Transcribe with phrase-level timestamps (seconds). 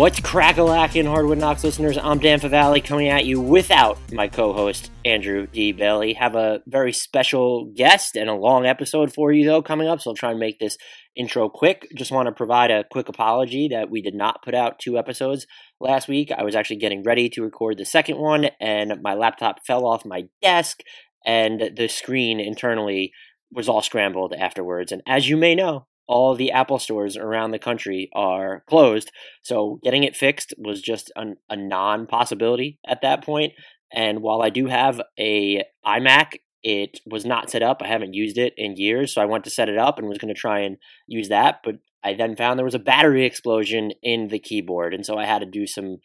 [0.00, 1.98] What's crack-a-lackin', Hardwood Knocks listeners?
[1.98, 5.72] I'm Dan Favale coming at you without my co-host, Andrew D.
[5.72, 6.14] Bailey.
[6.14, 10.08] Have a very special guest and a long episode for you, though, coming up, so
[10.12, 10.78] I'll try and make this
[11.14, 11.86] intro quick.
[11.94, 15.46] Just want to provide a quick apology that we did not put out two episodes
[15.80, 16.32] last week.
[16.32, 20.06] I was actually getting ready to record the second one, and my laptop fell off
[20.06, 20.80] my desk,
[21.26, 23.12] and the screen internally
[23.52, 24.92] was all scrambled afterwards.
[24.92, 29.12] And as you may know, all the Apple stores around the country are closed.
[29.42, 33.52] So getting it fixed was just an, a non possibility at that point.
[33.92, 37.80] And while I do have a iMac, it was not set up.
[37.80, 40.18] I haven't used it in years, so I went to set it up and was
[40.18, 41.60] going to try and use that.
[41.62, 45.26] But I then found there was a battery explosion in the keyboard, and so I
[45.26, 45.98] had to do some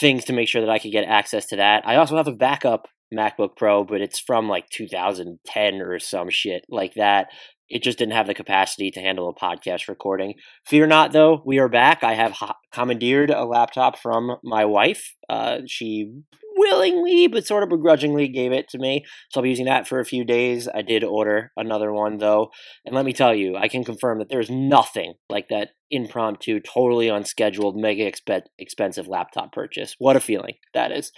[0.00, 1.86] things to make sure that I could get access to that.
[1.86, 6.64] I also have a backup MacBook Pro, but it's from like 2010 or some shit
[6.70, 7.28] like that
[7.70, 10.34] it just didn't have the capacity to handle a podcast recording.
[10.66, 12.02] Fear not, though, we are back.
[12.02, 12.36] I have
[12.72, 15.14] commandeered a laptop from my wife.
[15.28, 16.12] Uh, she
[16.56, 19.04] willingly, but sort of begrudgingly, gave it to me.
[19.30, 20.68] So I'll be using that for a few days.
[20.72, 22.50] I did order another one, though.
[22.84, 27.08] And let me tell you, I can confirm that there's nothing like that impromptu, totally
[27.08, 29.94] unscheduled, mega exp- expensive laptop purchase.
[29.98, 31.12] What a feeling that is.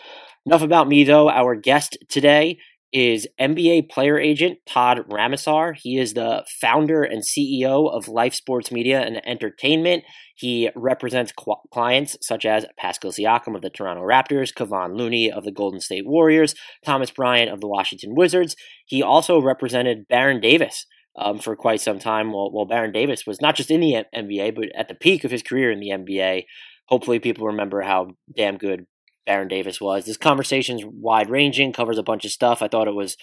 [0.46, 1.28] Enough about me, though.
[1.28, 2.58] Our guest today
[2.92, 5.74] is NBA player agent Todd Ramasar.
[5.76, 10.04] He is the founder and CEO of Life Sports Media and Entertainment.
[10.36, 15.44] He represents qu- clients such as Pascal Siakam of the Toronto Raptors, Kevon Looney of
[15.44, 18.56] the Golden State Warriors, Thomas Bryant of the Washington Wizards.
[18.86, 20.86] He also represented Baron Davis
[21.16, 22.32] um, for quite some time.
[22.32, 25.30] While, while Baron Davis was not just in the NBA, but at the peak of
[25.30, 26.44] his career in the NBA.
[26.88, 28.86] Hopefully, people remember how damn good
[29.26, 30.04] Baron Davis was.
[30.04, 32.62] This conversation's wide ranging, covers a bunch of stuff.
[32.62, 33.16] I thought it was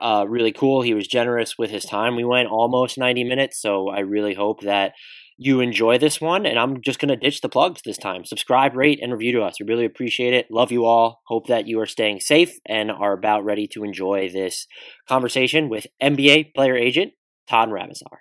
[0.00, 0.82] uh, really cool.
[0.82, 2.16] He was generous with his time.
[2.16, 4.92] We went almost 90 minutes, so I really hope that
[5.38, 6.46] you enjoy this one.
[6.46, 8.24] And I'm just going to ditch the plugs this time.
[8.24, 9.58] Subscribe, rate, and review to us.
[9.58, 10.46] We really appreciate it.
[10.50, 11.22] Love you all.
[11.26, 14.66] Hope that you are staying safe and are about ready to enjoy this
[15.08, 17.12] conversation with NBA player agent
[17.48, 18.18] Todd Ramasar.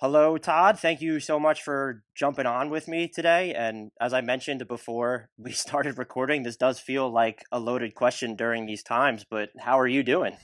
[0.00, 0.78] Hello, Todd.
[0.78, 3.52] Thank you so much for jumping on with me today.
[3.52, 8.34] And as I mentioned before we started recording, this does feel like a loaded question
[8.34, 10.38] during these times, but how are you doing?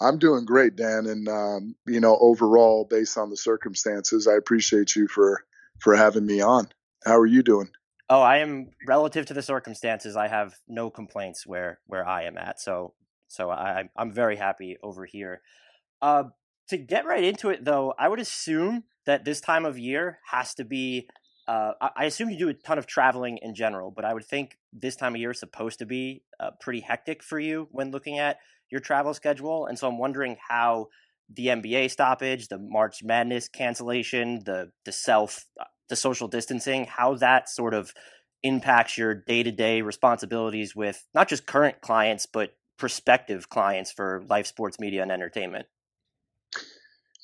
[0.00, 1.06] I'm doing great, Dan.
[1.06, 5.42] And, um, you know, overall, based on the circumstances, I appreciate you for,
[5.80, 6.68] for having me on.
[7.04, 7.70] How are you doing?
[8.08, 10.14] Oh, I am relative to the circumstances.
[10.14, 12.60] I have no complaints where, where I am at.
[12.60, 12.94] So,
[13.26, 15.42] so I, I'm very happy over here.
[16.00, 16.24] Uh,
[16.68, 20.54] to get right into it, though, I would assume that this time of year has
[20.54, 21.08] to be.
[21.48, 24.58] Uh, I assume you do a ton of traveling in general, but I would think
[24.72, 28.20] this time of year is supposed to be uh, pretty hectic for you when looking
[28.20, 28.38] at
[28.70, 29.66] your travel schedule.
[29.66, 30.86] And so I'm wondering how
[31.28, 37.16] the NBA stoppage, the March Madness cancellation, the the self, uh, the social distancing, how
[37.16, 37.92] that sort of
[38.44, 44.24] impacts your day to day responsibilities with not just current clients but prospective clients for
[44.28, 45.66] life sports media and entertainment.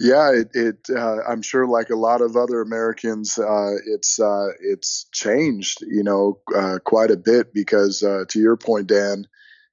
[0.01, 0.51] Yeah, it.
[0.55, 5.83] it uh, I'm sure, like a lot of other Americans, uh, it's uh, it's changed,
[5.83, 9.27] you know, uh, quite a bit because, uh, to your point, Dan,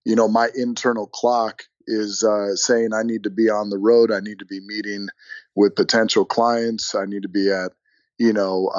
[0.04, 4.12] you know, my internal clock is uh, saying I need to be on the road.
[4.12, 5.10] I need to be meeting
[5.56, 6.96] with potential clients.
[6.96, 7.74] I need to be at,
[8.18, 8.72] you know,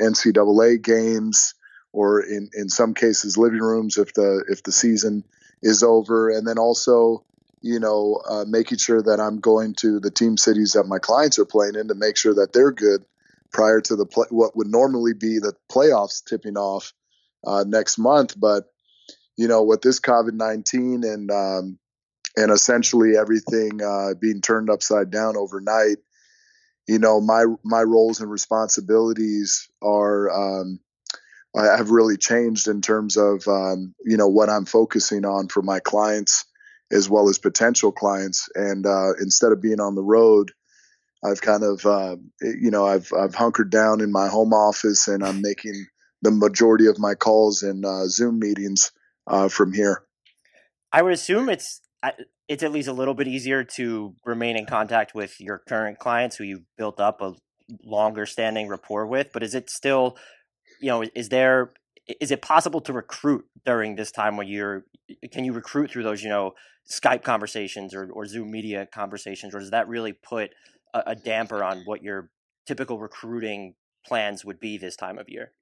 [0.00, 1.54] NCAA games
[1.92, 5.22] or in in some cases living rooms if the if the season
[5.62, 7.24] is over, and then also
[7.64, 11.38] you know, uh, making sure that I'm going to the team cities that my clients
[11.38, 13.06] are playing in to make sure that they're good
[13.54, 16.92] prior to the play, what would normally be the playoffs tipping off
[17.42, 18.38] uh, next month.
[18.38, 18.64] But
[19.38, 21.78] you know, with this COVID nineteen and um,
[22.36, 25.96] and essentially everything uh, being turned upside down overnight,
[26.86, 30.30] you know, my my roles and responsibilities are.
[30.30, 30.80] Um,
[31.56, 35.78] have really changed in terms of um, you know what I'm focusing on for my
[35.78, 36.44] clients
[36.92, 38.48] as well as potential clients.
[38.54, 40.52] And uh, instead of being on the road,
[41.24, 45.24] I've kind of, uh, you know, I've I've hunkered down in my home office, and
[45.24, 45.86] I'm making
[46.22, 48.92] the majority of my calls and uh, Zoom meetings
[49.26, 50.02] uh, from here.
[50.92, 51.80] I would assume it's
[52.48, 56.36] it's at least a little bit easier to remain in contact with your current clients
[56.36, 57.34] who you've built up a
[57.82, 59.30] longer standing rapport with.
[59.32, 60.18] But is it still,
[60.80, 61.72] you know, is there
[62.06, 64.84] is it possible to recruit during this time when you're
[65.30, 66.54] can you recruit through those you know
[66.88, 70.50] Skype conversations or, or Zoom media conversations, or does that really put
[70.92, 72.30] a, a damper on what your
[72.66, 73.74] typical recruiting
[74.06, 75.52] plans would be this time of year?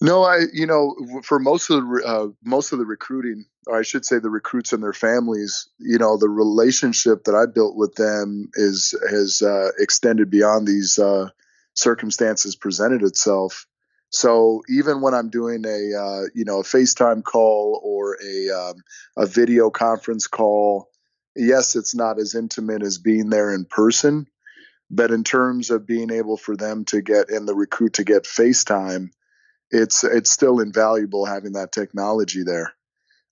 [0.00, 3.82] No, I you know for most of the uh, most of the recruiting, or I
[3.82, 7.94] should say the recruits and their families, you know, the relationship that I built with
[7.96, 11.28] them is has uh, extended beyond these uh,
[11.74, 13.66] circumstances presented itself.
[14.10, 18.82] So even when I'm doing a uh, you know a FaceTime call or a um,
[19.16, 20.88] a video conference call,
[21.36, 24.26] yes, it's not as intimate as being there in person,
[24.90, 28.24] but in terms of being able for them to get and the recruit to get
[28.24, 29.10] FaceTime
[29.70, 32.74] it's it's still invaluable having that technology there.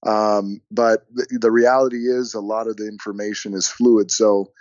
[0.06, 4.12] Um, but the, the, reality is, a lot of the information is fluid.
[4.12, 4.52] So,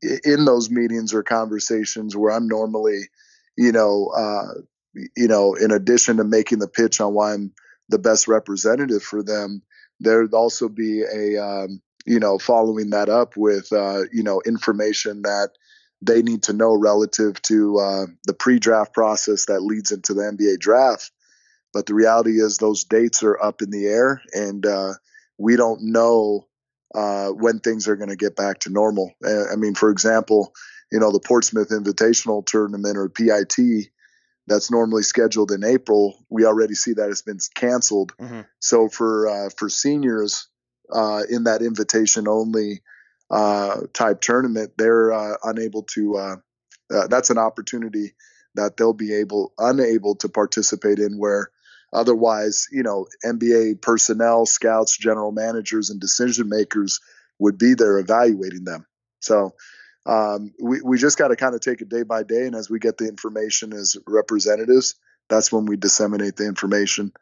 [0.00, 3.02] in those meetings or conversations where I'm normally,
[3.58, 4.60] you know, uh,
[4.94, 7.52] you know, in addition to making the pitch on why I'm
[7.88, 9.62] the best representative for them,
[10.00, 15.22] there'd also be a, um, you know, following that up with, uh, you know, information
[15.22, 15.50] that
[16.02, 20.58] they need to know relative to uh, the pre-draft process that leads into the NBA
[20.58, 21.10] draft.
[21.72, 24.94] But the reality is those dates are up in the air, and uh,
[25.38, 26.48] we don't know
[26.94, 29.12] uh, when things are going to get back to normal.
[29.24, 30.52] I mean, for example,
[30.90, 33.90] you know the Portsmouth Invitational Tournament or PIT
[34.50, 36.26] that's normally scheduled in April.
[36.28, 38.12] We already see that it's been canceled.
[38.18, 38.40] Mm-hmm.
[38.58, 40.48] So for uh, for seniors
[40.92, 42.82] uh, in that invitation only
[43.30, 46.16] uh, type tournament, they're uh, unable to.
[46.16, 46.36] Uh,
[46.92, 48.14] uh, that's an opportunity
[48.56, 51.52] that they'll be able unable to participate in, where
[51.92, 56.98] otherwise, you know, NBA personnel, scouts, general managers, and decision makers
[57.38, 58.84] would be there evaluating them.
[59.20, 59.54] So
[60.06, 62.70] um, we we just got to kind of take it day by day, and as
[62.70, 64.94] we get the information as representatives,
[65.28, 67.12] that's when we disseminate the information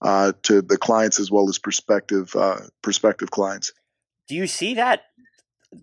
[0.00, 3.72] uh, to the clients as well as prospective uh, prospective clients.
[4.28, 5.02] Do you see that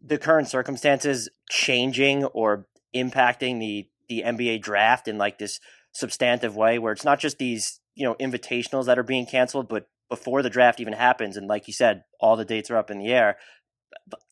[0.04, 5.60] the current circumstances changing or impacting the the NBA draft in like this
[5.92, 9.88] substantive way where it's not just these, you know, invitationals that are being canceled, but
[10.10, 12.98] before the draft even happens and like you said, all the dates are up in
[12.98, 13.38] the air,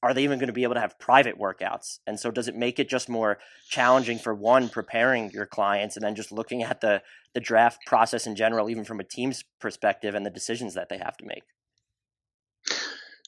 [0.03, 1.99] are they even going to be able to have private workouts?
[2.07, 3.39] And so does it make it just more
[3.69, 7.01] challenging for one preparing your clients and then just looking at the
[7.33, 10.97] the draft process in general even from a team's perspective and the decisions that they
[10.97, 11.43] have to make?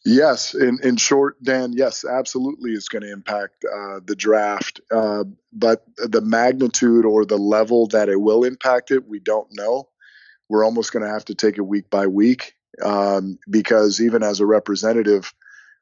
[0.05, 4.79] Yes, in, in short, Dan, yes, absolutely is going to impact uh, the draft.
[4.89, 9.89] Uh, but the magnitude or the level that it will impact it, we don't know.
[10.47, 14.39] We're almost going to have to take it week by week um, because even as
[14.39, 15.33] a representative,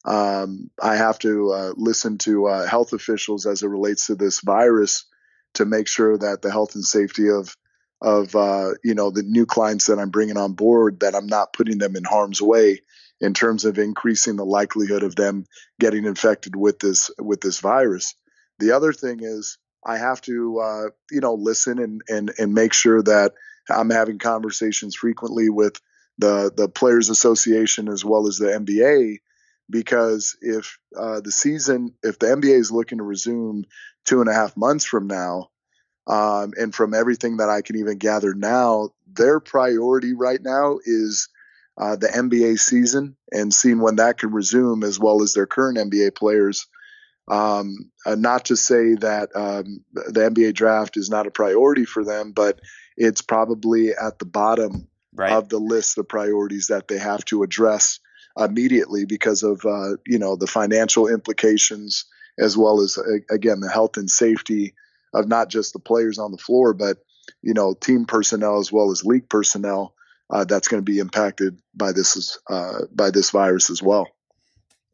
[0.07, 4.39] um, I have to uh, listen to uh, health officials as it relates to this
[4.39, 5.05] virus
[5.55, 7.55] to make sure that the health and safety of
[8.01, 11.51] of uh, you know the new clients that I'm bringing on board that I'm not
[11.51, 12.81] putting them in harm's way
[13.19, 15.45] in terms of increasing the likelihood of them
[15.79, 18.15] getting infected with this with this virus.
[18.59, 22.71] The other thing is I have to uh, you know listen and and and make
[22.71, 23.33] sure that
[23.69, 25.81] I'm having conversations frequently with
[26.17, 29.17] the the players association as well as the NBA
[29.69, 33.65] because if uh, the season if the NBA is looking to resume
[34.05, 35.49] two and a half months from now
[36.07, 41.29] um, and from everything that I can even gather now their priority right now is
[41.77, 45.77] uh, the NBA season and seeing when that can resume, as well as their current
[45.77, 46.67] NBA players.
[47.29, 52.03] Um, uh, not to say that um, the NBA draft is not a priority for
[52.03, 52.61] them, but
[52.95, 55.33] it's probably at the bottom right.
[55.33, 57.99] of the list of priorities that they have to address
[58.37, 62.05] immediately because of uh, you know the financial implications
[62.39, 62.97] as well as
[63.29, 64.73] again the health and safety
[65.13, 66.97] of not just the players on the floor, but
[67.41, 69.93] you know team personnel as well as league personnel
[70.29, 74.07] uh, that's going to be impacted by this uh, by this virus as well.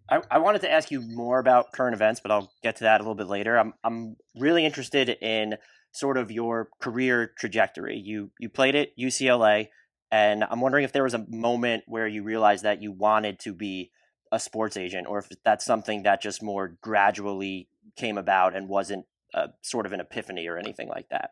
[0.10, 3.00] I, I, wanted to ask you more about current events, but I'll get to that
[3.00, 3.58] a little bit later.
[3.58, 5.58] I'm I'm really interested in
[5.92, 7.98] sort of your career trajectory.
[7.98, 9.70] You you played at UCLA,
[10.14, 13.54] and I'm wondering if there was a moment where you realized that you wanted to
[13.54, 13.92] be
[14.32, 17.68] a sports agent, or if that's something that just more gradually
[17.98, 21.32] came about and wasn't a, sort of an epiphany or anything like that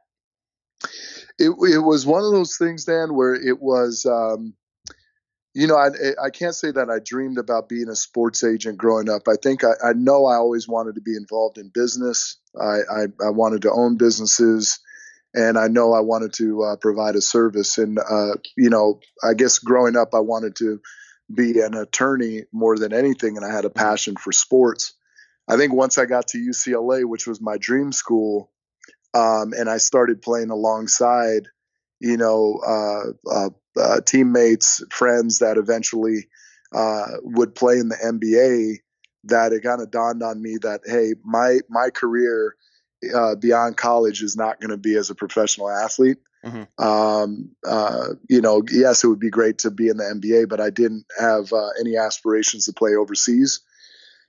[1.39, 4.53] it, it was one of those things, Dan, where it was, um,
[5.53, 5.89] you know, I,
[6.23, 9.23] I can't say that I dreamed about being a sports agent growing up.
[9.27, 12.37] I think I, I know I always wanted to be involved in business.
[12.59, 14.79] I, I, I wanted to own businesses
[15.33, 17.77] and I know I wanted to uh, provide a service.
[17.77, 20.81] And uh, you know, I guess growing up, I wanted to
[21.33, 24.93] be an attorney more than anything, and I had a passion for sports.
[25.47, 28.51] I think once I got to UCLA, which was my dream school,
[29.13, 31.47] um, and I started playing alongside,
[31.99, 36.27] you know, uh, uh, uh teammates, friends that eventually
[36.73, 38.77] uh, would play in the NBA,
[39.25, 42.55] that it kind of dawned on me that hey, my my career
[43.13, 46.17] uh, beyond college is not going to be as a professional athlete.
[46.45, 46.83] Mm-hmm.
[46.83, 50.59] Um, uh, you know, yes, it would be great to be in the NBA, but
[50.59, 53.61] I didn't have uh, any aspirations to play overseas.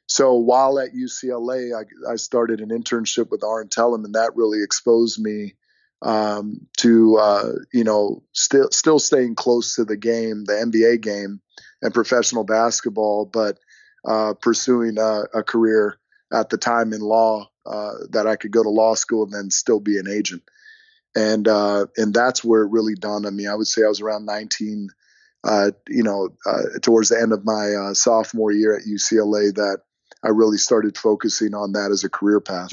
[0.07, 4.63] So while at UCLA, I, I started an internship with Arn Tellem, and that really
[4.63, 5.55] exposed me
[6.03, 11.41] um, to uh, you know still still staying close to the game, the NBA game,
[11.81, 13.59] and professional basketball, but
[14.05, 15.97] uh, pursuing a, a, career
[16.33, 19.51] at the time in law uh, that I could go to law school and then
[19.51, 20.43] still be an agent.
[21.15, 23.47] And uh, and that's where it really dawned on me.
[23.47, 24.89] I would say I was around 19,
[25.45, 29.81] uh, you know, uh, towards the end of my uh, sophomore year at UCLA that
[30.25, 32.73] I really started focusing on that as a career path.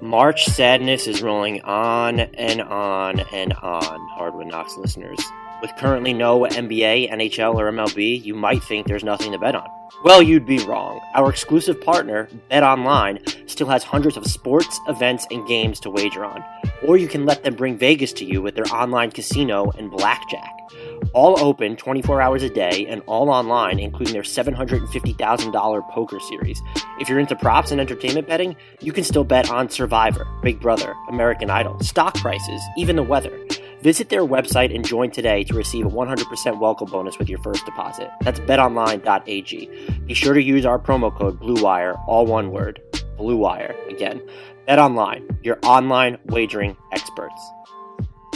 [0.00, 5.18] March sadness is rolling on and on and on, Hardwood Knocks listeners.
[5.60, 9.68] With currently no NBA, NHL, or MLB, you might think there's nothing to bet on.
[10.02, 11.00] Well, you'd be wrong.
[11.14, 16.24] Our exclusive partner, Bet Online, still has hundreds of sports, events, and games to wager
[16.24, 16.42] on.
[16.86, 20.56] Or you can let them bring Vegas to you with their online casino and blackjack.
[21.12, 26.62] All open 24 hours a day and all online, including their $750,000 poker series.
[26.98, 30.94] If you're into props and entertainment betting, you can still bet on Survivor, Big Brother,
[31.08, 33.38] American Idol, stock prices, even the weather.
[33.82, 37.64] Visit their website and join today to receive a 100% welcome bonus with your first
[37.64, 38.10] deposit.
[38.20, 40.00] That's betonline.ag.
[40.06, 42.82] Be sure to use our promo code BLUEWIRE, all one word,
[43.16, 43.88] BLUEWIRE.
[43.88, 44.20] Again,
[44.68, 47.40] BetOnline, your online wagering experts.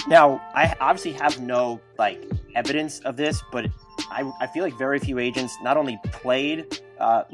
[0.06, 2.23] Now, I obviously have no like
[2.54, 3.70] evidence of this, but
[4.11, 7.25] I, I feel like very few agents not only played uh,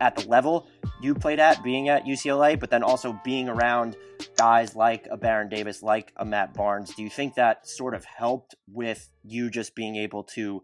[0.00, 0.66] at the level
[1.00, 3.96] you played at, being at UCLA, but then also being around
[4.36, 6.94] guys like a Baron Davis, like a Matt Barnes.
[6.94, 10.62] Do you think that sort of helped with you just being able to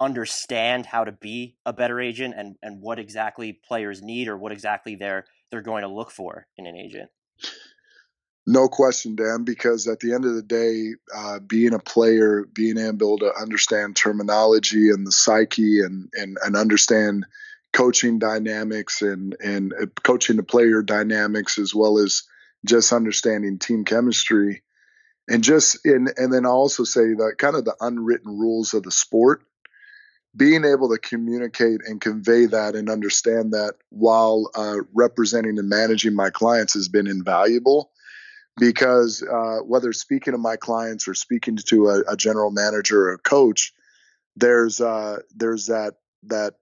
[0.00, 4.52] understand how to be a better agent and, and what exactly players need or what
[4.52, 7.10] exactly they're they're going to look for in an agent?
[8.50, 12.78] No question, Dan, because at the end of the day, uh, being a player, being
[12.78, 17.26] able to understand terminology and the psyche and, and, and understand
[17.74, 22.22] coaching dynamics and, and uh, coaching the player dynamics as well as
[22.64, 24.62] just understanding team chemistry
[25.28, 28.82] and just and and then I also say that kind of the unwritten rules of
[28.82, 29.42] the sport
[30.34, 36.14] being able to communicate and convey that and understand that while uh, representing and managing
[36.14, 37.90] my clients has been invaluable
[38.58, 43.12] because uh, whether speaking to my clients or speaking to a, a general manager or
[43.12, 43.72] a coach,
[44.36, 46.54] there's uh, there's that that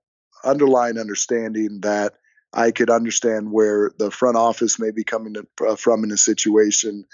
[0.45, 2.15] underlying understanding that
[2.53, 6.17] I could understand where the front office may be coming to, uh, from in a
[6.17, 7.05] situation,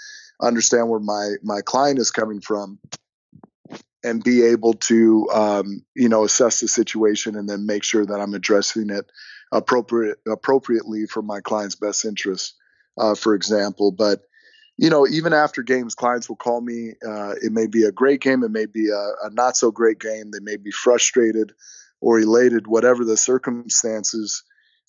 [0.41, 2.79] understand where my my client is coming from,
[4.03, 8.19] and be able to um, you know assess the situation and then make sure that
[8.19, 9.05] I'm addressing it
[9.51, 12.55] appropriate appropriately for my client's best interest.
[12.97, 14.21] Uh, for example, but
[14.77, 16.93] you know, even after games, clients will call me.
[17.07, 19.99] Uh, it may be a great game, it may be a, a, not so great
[19.99, 20.31] game.
[20.31, 21.53] They may be frustrated
[22.01, 24.43] or elated, whatever the circumstances.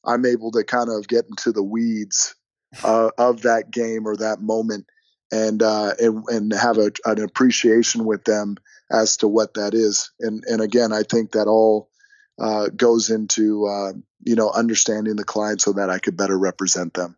[0.05, 2.35] I'm able to kind of get into the weeds
[2.83, 4.87] uh, of that game or that moment,
[5.31, 8.57] and uh, and, and have a, an appreciation with them
[8.91, 10.13] as to what that is.
[10.21, 11.91] And and again, I think that all
[12.39, 13.93] uh, goes into uh,
[14.25, 17.17] you know understanding the client so that I could better represent them.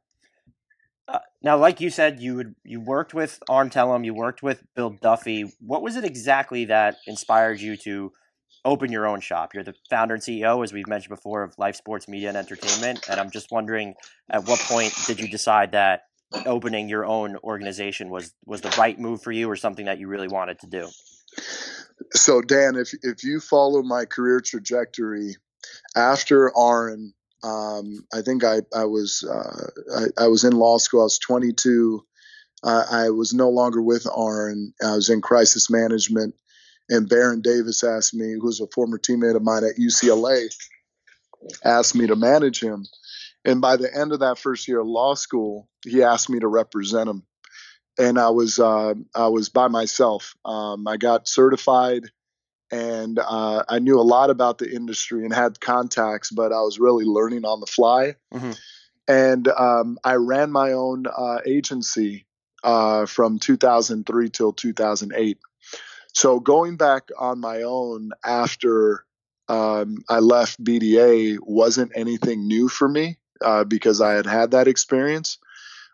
[1.47, 4.91] Now, like you said, you would you worked with Arn Tellem, you worked with Bill
[4.91, 5.53] Duffy.
[5.61, 8.11] What was it exactly that inspired you to
[8.65, 9.55] open your own shop?
[9.55, 13.07] You're the founder and CEO, as we've mentioned before, of Life Sports Media and Entertainment.
[13.09, 13.95] And I'm just wondering,
[14.29, 16.01] at what point did you decide that
[16.47, 20.09] opening your own organization was was the right move for you, or something that you
[20.09, 20.89] really wanted to do?
[22.11, 25.37] So, Dan, if if you follow my career trajectory
[25.95, 27.13] after Arn
[27.43, 31.01] um, I think I, I was uh, I, I, was in law school.
[31.01, 32.05] I was 22.
[32.65, 34.73] Uh, I was no longer with Arn.
[34.83, 36.35] I was in crisis management,
[36.89, 40.49] and Baron Davis asked me, who's a former teammate of mine at UCLA,
[41.65, 42.87] asked me to manage him.
[43.45, 46.49] And by the end of that first year of law school, he asked me to
[46.49, 47.23] represent him.
[47.99, 50.35] And I was uh, I was by myself.
[50.45, 52.11] Um, I got certified
[52.71, 56.79] and uh, I knew a lot about the industry and had contacts, but I was
[56.79, 58.17] really learning on the fly.
[58.33, 58.53] Mm-hmm.
[59.09, 62.27] And um, I ran my own uh, agency
[62.65, 65.39] uh, from 2003 till 2008.
[66.13, 69.05] So going back on my own after
[69.49, 74.67] um, I left BDA wasn't anything new for me uh, because I had had that
[74.67, 75.39] experience.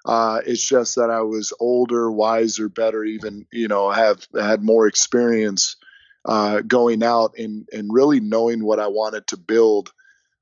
[0.06, 4.86] Uh, it's just that I was older, wiser, better, even you know, have had more
[4.86, 5.76] experience
[6.24, 9.92] uh, going out and and really knowing what I wanted to build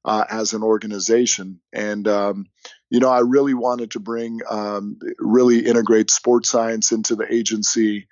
[0.05, 1.61] uh, as an organization.
[1.73, 2.47] And um,
[2.91, 8.09] you know, I really wanted to bring um, really integrate sports science into the agency,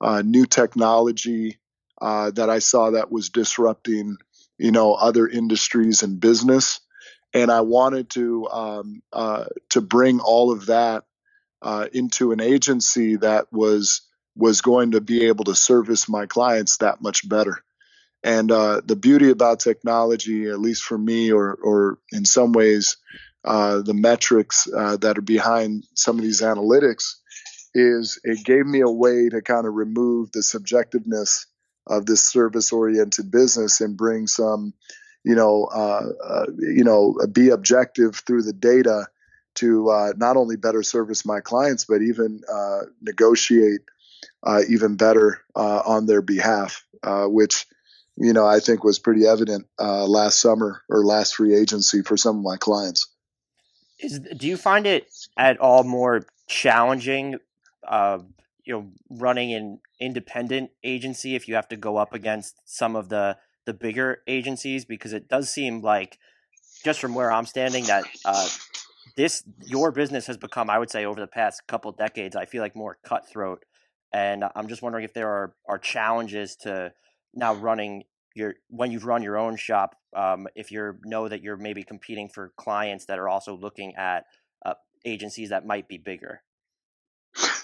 [0.00, 1.58] uh, new technology
[2.00, 4.16] uh, that I saw that was disrupting
[4.58, 6.80] you know other industries and business
[7.34, 11.04] and I wanted to um, uh, to bring all of that
[11.60, 14.02] uh, into an agency that was
[14.36, 17.62] was going to be able to service my clients that much better.
[18.24, 22.96] And uh, the beauty about technology, at least for me, or or in some ways,
[23.44, 27.14] uh, the metrics uh, that are behind some of these analytics,
[27.74, 31.46] is it gave me a way to kind of remove the subjectiveness
[31.88, 34.72] of this service oriented business and bring some
[35.24, 39.06] you know, uh, uh, you know, be objective through the data
[39.54, 42.40] to uh, not only better service my clients, but even
[43.00, 43.82] negotiate
[44.42, 47.66] uh, even better uh, on their behalf, which,
[48.16, 52.38] you know, I think was pretty evident last summer or last free agency for some
[52.38, 53.08] of my clients.
[54.00, 55.06] Is, do you find it
[55.36, 57.38] at all more challenging,
[58.64, 63.08] you know, running an independent agency if you have to go up against some of
[63.08, 66.18] the the bigger agencies because it does seem like
[66.84, 68.48] just from where I'm standing that uh,
[69.16, 72.62] this your business has become I would say over the past couple decades I feel
[72.62, 73.64] like more cutthroat
[74.12, 76.92] and I'm just wondering if there are are challenges to
[77.34, 78.04] now running
[78.34, 82.28] your when you've run your own shop um, if you know that you're maybe competing
[82.28, 84.24] for clients that are also looking at
[84.64, 86.42] uh, agencies that might be bigger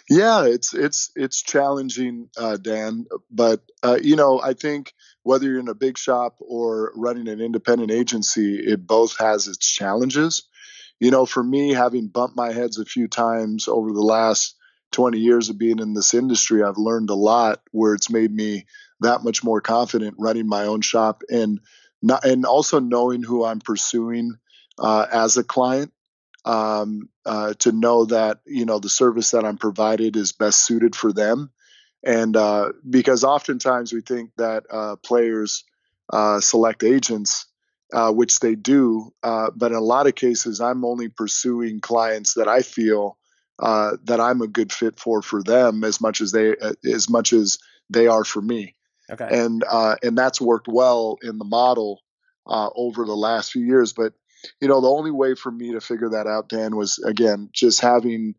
[0.08, 3.06] yeah, it's it's it's challenging, uh, Dan.
[3.30, 7.42] But uh, you know, I think whether you're in a big shop or running an
[7.42, 10.48] independent agency, it both has its challenges.
[10.98, 14.56] You know, for me, having bumped my heads a few times over the last
[14.92, 18.66] 20 years of being in this industry, I've learned a lot where it's made me
[19.00, 21.60] that much more confident running my own shop and
[22.02, 24.34] not, and also knowing who I'm pursuing
[24.78, 25.92] uh, as a client
[26.44, 30.94] um, uh, to know that you know the service that I'm provided is best suited
[30.94, 31.50] for them,
[32.04, 35.64] and uh, because oftentimes we think that uh, players
[36.12, 37.46] uh, select agents,
[37.92, 42.34] uh, which they do, uh, but in a lot of cases, I'm only pursuing clients
[42.34, 43.18] that I feel
[43.58, 47.58] that I'm a good fit for for them as much as they as much as
[47.90, 48.74] they are for me.
[49.10, 49.28] Okay.
[49.30, 52.00] And uh, and that's worked well in the model
[52.46, 54.12] uh, over the last few years, but
[54.60, 57.80] you know, the only way for me to figure that out, Dan, was again just
[57.80, 58.34] having,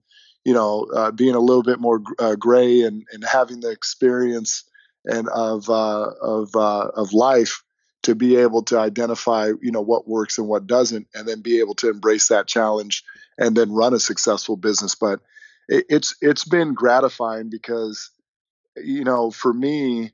[0.45, 4.63] you know, uh, being a little bit more uh, gray and, and having the experience
[5.05, 7.63] and of uh, of uh, of life
[8.03, 11.59] to be able to identify, you know, what works and what doesn't, and then be
[11.59, 13.03] able to embrace that challenge
[13.39, 14.95] and then run a successful business.
[14.95, 15.21] But
[15.67, 18.11] it, it's it's been gratifying because,
[18.77, 20.11] you know, for me,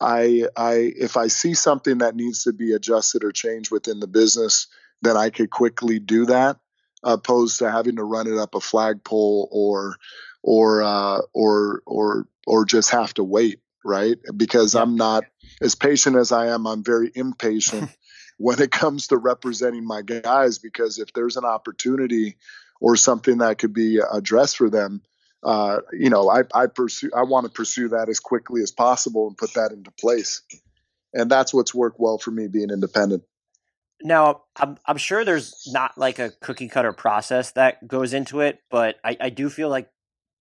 [0.00, 4.08] I I if I see something that needs to be adjusted or changed within the
[4.08, 4.66] business
[5.02, 6.58] then I could quickly do that,
[7.02, 9.96] opposed to having to run it up a flagpole or
[10.42, 14.18] or uh, or or or just have to wait, right?
[14.36, 14.74] Because.
[14.74, 15.24] I'm not
[15.62, 16.66] as patient as I am.
[16.66, 17.90] I'm very impatient
[18.38, 20.58] when it comes to representing my guys.
[20.58, 22.36] Because if there's an opportunity
[22.84, 25.00] or something that could be addressed for them,
[25.42, 27.10] uh, you know, I, I pursue.
[27.16, 30.42] I want to pursue that as quickly as possible and put that into place.
[31.14, 33.22] And that's what's worked well for me being independent.
[34.02, 38.58] Now, I'm I'm sure there's not like a cookie cutter process that goes into it,
[38.70, 39.88] but I, I do feel like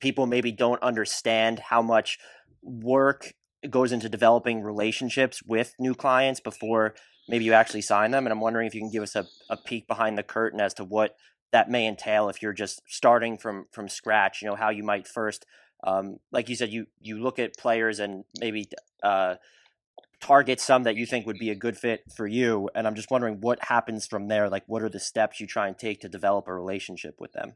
[0.01, 2.19] people maybe don't understand how much
[2.61, 3.35] work
[3.71, 6.97] goes into developing relationships with new clients before
[7.29, 8.27] maybe you actually sign them.
[8.27, 10.75] And I'm wondering if you can give us a, a peek behind the curtain as
[10.75, 11.15] to what
[11.53, 14.43] that may entail if you're just starting from from scratch.
[14.43, 15.47] You know how you might first,
[15.85, 18.69] um, like you said, you you look at players and maybe
[19.03, 19.37] uh,
[20.23, 23.11] target some that you think would be a good fit for you and i'm just
[23.11, 26.09] wondering what happens from there like what are the steps you try and take to
[26.09, 27.55] develop a relationship with them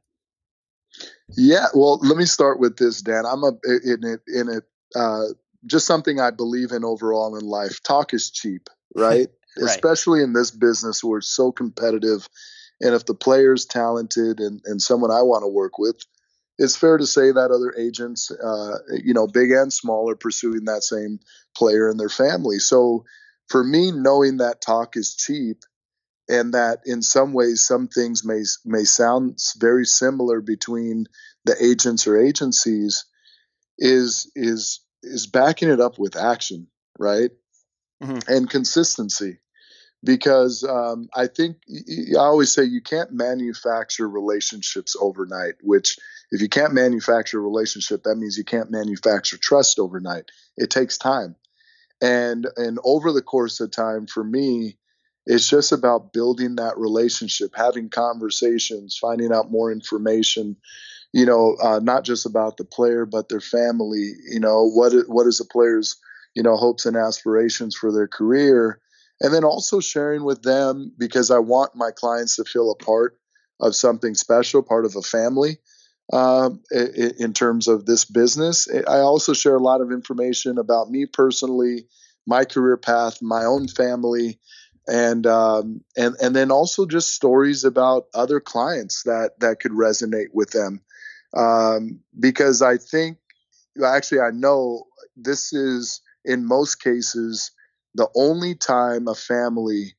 [1.37, 3.53] yeah well let me start with this dan i'm a
[3.85, 4.65] in it in it
[4.97, 5.27] uh,
[5.65, 9.29] just something i believe in overall in life talk is cheap right?
[9.61, 12.29] right especially in this business where it's so competitive
[12.81, 15.97] and if the player's talented and, and someone i want to work with
[16.59, 20.65] it's fair to say that other agents, uh, you know, big and small, are pursuing
[20.65, 21.21] that same
[21.57, 22.59] player and their family.
[22.59, 23.05] So
[23.49, 25.59] for me, knowing that talk is cheap,
[26.29, 31.07] and that in some ways some things may may sound very similar between
[31.45, 33.05] the agents or agencies
[33.79, 36.67] is is is backing it up with action
[36.99, 37.31] right
[38.03, 38.19] mm-hmm.
[38.27, 39.39] and consistency
[40.05, 41.57] because um, i think
[42.15, 45.99] i always say you can't manufacture relationships overnight which
[46.31, 50.99] if you can't manufacture a relationship that means you can't manufacture trust overnight it takes
[50.99, 51.37] time
[52.01, 54.77] and and over the course of time for me
[55.27, 60.57] it's just about building that relationship, having conversations, finding out more information.
[61.13, 64.13] You know, uh, not just about the player, but their family.
[64.31, 65.97] You know, what what is the player's
[66.35, 68.81] you know hopes and aspirations for their career,
[69.21, 73.19] and then also sharing with them because I want my clients to feel a part
[73.61, 75.59] of something special, part of a family.
[76.13, 81.07] Um, in terms of this business, I also share a lot of information about me
[81.07, 81.89] personally,
[82.27, 84.39] my career path, my own family,
[84.87, 90.29] and um, and and then also just stories about other clients that that could resonate
[90.33, 90.81] with them
[91.37, 93.19] um, because I think
[93.85, 94.85] actually I know
[95.17, 97.51] this is in most cases
[97.97, 99.95] the only time a family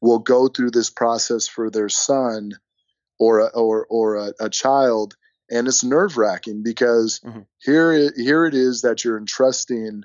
[0.00, 2.52] will go through this process for their son
[3.18, 5.14] or a, or or a, a child
[5.50, 7.40] and it's nerve wracking because mm-hmm.
[7.60, 10.04] here here it is that you're entrusting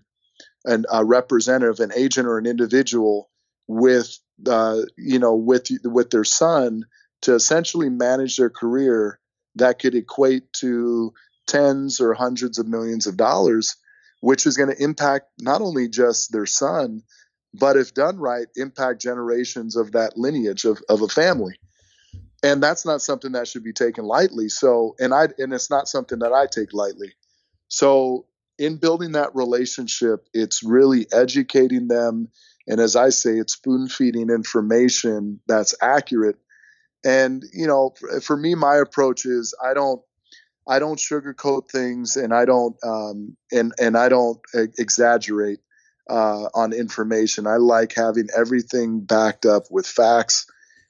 [0.65, 3.29] an, a representative, an agent, or an individual
[3.67, 6.85] with uh, you know with with their son
[7.21, 9.19] to essentially manage their career
[9.55, 11.13] that could equate to
[11.47, 13.75] tens or hundreds of millions of dollars,
[14.21, 17.01] which is going to impact not only just their son,
[17.53, 21.55] but if done right, impact generations of that lineage of, of a family.
[22.41, 24.47] And that's not something that should be taken lightly.
[24.49, 27.13] So, and I, and it's not something that I take lightly.
[27.67, 28.25] So,
[28.57, 32.29] in building that relationship, it's really educating them
[32.69, 36.37] and as I say, it's spoon feeding information that's accurate.
[37.03, 40.01] And, you know, for me, my approach is I don't,
[40.67, 45.59] I don't sugarcoat things and I don't, um, and, and I don't exaggerate,
[46.09, 47.47] uh, on information.
[47.47, 50.47] I like having everything backed up with facts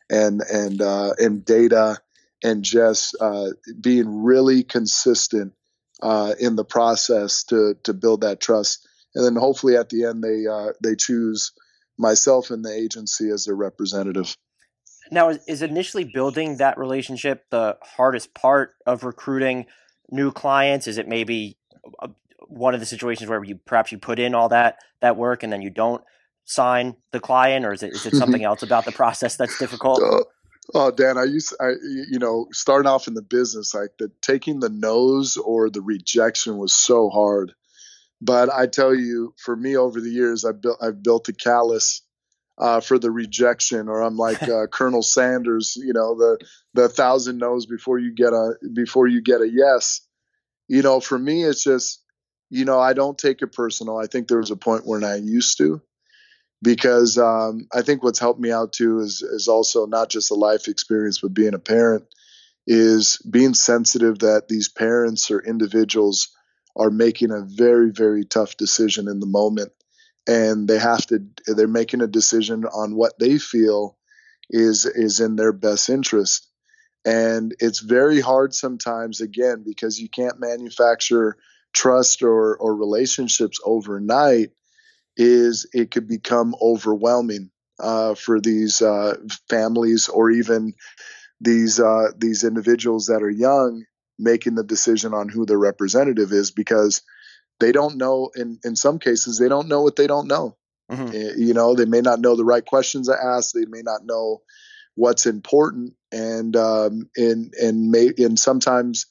[0.10, 1.98] and, and, uh, and data
[2.44, 5.54] and just, uh, being really consistent,
[6.02, 8.88] uh, in the process to, to build that trust.
[9.14, 11.52] And then hopefully at the end, they, uh, they choose,
[12.02, 14.34] myself and the agency as their representative.
[15.12, 19.66] Now, is initially building that relationship the hardest part of recruiting
[20.10, 20.88] new clients?
[20.88, 21.58] Is it maybe
[22.50, 25.52] one of the situations where you perhaps you put in all that that work and
[25.54, 26.04] then you don't
[26.46, 30.02] sign the client, or is it is it something else about the process that's difficult?
[30.02, 30.24] Uh,
[30.74, 31.70] oh, Dan, I used I
[32.10, 36.58] you know starting off in the business like the taking the no's or the rejection
[36.58, 37.54] was so hard
[38.22, 42.02] but I tell you, for me over the years, I've built I've built a callus
[42.58, 46.38] uh, for the rejection, or I'm like uh, Colonel Sanders, you know, the
[46.74, 50.02] the thousand no's before you get a before you get a yes.
[50.68, 51.99] You know, for me, it's just,
[52.50, 53.98] you know, I don't take it personal.
[53.98, 55.82] I think there was a point when I used to,
[56.62, 60.36] because um, I think what's helped me out too is is also not just a
[60.36, 62.06] life experience, but being a parent,
[62.68, 66.30] is being sensitive that these parents or individuals
[66.76, 69.72] are making a very very tough decision in the moment
[70.28, 73.98] and they have to they're making a decision on what they feel
[74.50, 76.48] is is in their best interest
[77.06, 81.38] and it's very hard sometimes again because you can't manufacture
[81.74, 84.52] trust or or relationships overnight
[85.18, 89.16] is it could become overwhelming uh, for these uh,
[89.50, 90.74] families or even
[91.42, 93.84] these uh, these individuals that are young
[94.18, 97.02] making the decision on who their representative is because
[97.60, 100.58] they don't know in in some cases they don't know what they don't know
[100.92, 101.16] mm-hmm.
[101.16, 104.02] Eh, you know they may not know the right questions to ask they may not
[104.04, 104.42] know
[104.96, 109.06] what's important and um and and may and sometimes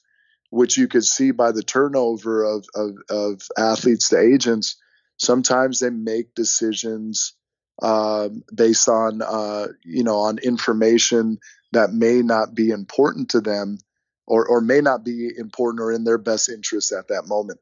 [0.49, 4.77] which you could see by the turnover of of, of athletes to agents
[5.17, 7.33] sometimes they make decisions
[7.81, 11.37] um, based on uh, you know on information
[11.71, 13.77] that may not be important to them
[14.25, 17.59] or, or may not be important or in their best interest at that moment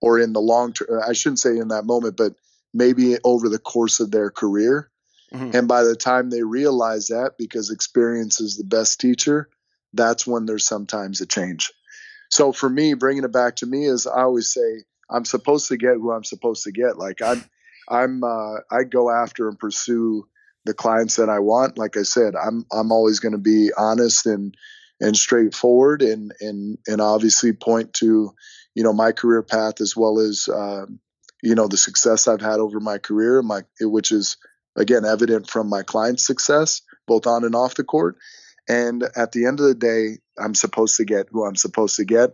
[0.00, 1.00] or in the long term.
[1.06, 2.34] I shouldn't say in that moment, but
[2.74, 4.90] maybe over the course of their career.
[5.32, 5.56] Mm-hmm.
[5.56, 9.48] And by the time they realize that, because experience is the best teacher,
[9.92, 11.72] that's when there's sometimes a change.
[12.30, 15.76] So for me, bringing it back to me is I always say I'm supposed to
[15.76, 16.98] get who I'm supposed to get.
[16.98, 17.44] Like I'm,
[17.88, 20.26] I'm, uh, I go after and pursue
[20.64, 21.78] the clients that I want.
[21.78, 24.56] Like I said, I'm, I'm always going to be honest and
[25.00, 28.34] and straightforward and and and obviously point to
[28.74, 31.00] you know my career path as well as um,
[31.42, 34.38] you know the success I've had over my career my which is
[34.76, 38.16] again evident from my client success both on and off the court.
[38.68, 42.04] And at the end of the day, I'm supposed to get who I'm supposed to
[42.04, 42.30] get,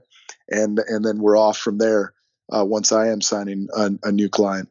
[0.49, 2.15] and and then we're off from there.
[2.53, 4.69] Uh, once I am signing a, a, new client.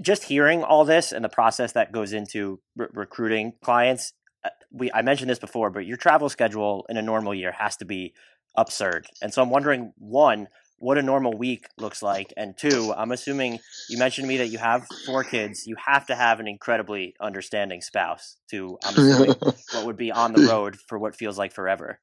[0.00, 4.12] Just hearing all this and the process that goes into re- recruiting clients,
[4.44, 7.76] uh, we I mentioned this before, but your travel schedule in a normal year has
[7.76, 8.14] to be
[8.56, 9.06] absurd.
[9.20, 10.48] And so I'm wondering, one,
[10.82, 14.48] what a normal week looks like, and two, I'm assuming you mentioned to me that
[14.48, 15.64] you have four kids.
[15.64, 19.36] You have to have an incredibly understanding spouse to I'm assuming
[19.72, 22.00] what would be on the road for what feels like forever.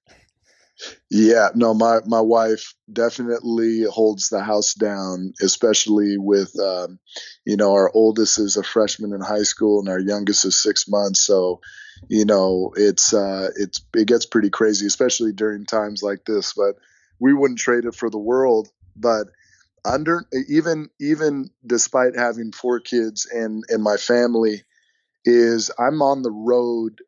[1.11, 6.99] Yeah, no, my my wife definitely holds the house down, especially with, um,
[7.45, 10.87] you know, our oldest is a freshman in high school and our youngest is six
[10.87, 11.19] months.
[11.19, 11.59] So,
[12.07, 16.53] you know, it's uh, it's it gets pretty crazy, especially during times like this.
[16.53, 16.75] But
[17.19, 18.69] we wouldn't trade it for the world.
[18.95, 19.27] But
[19.85, 24.63] under even even despite having four kids and and my family,
[25.25, 27.01] is I'm on the road,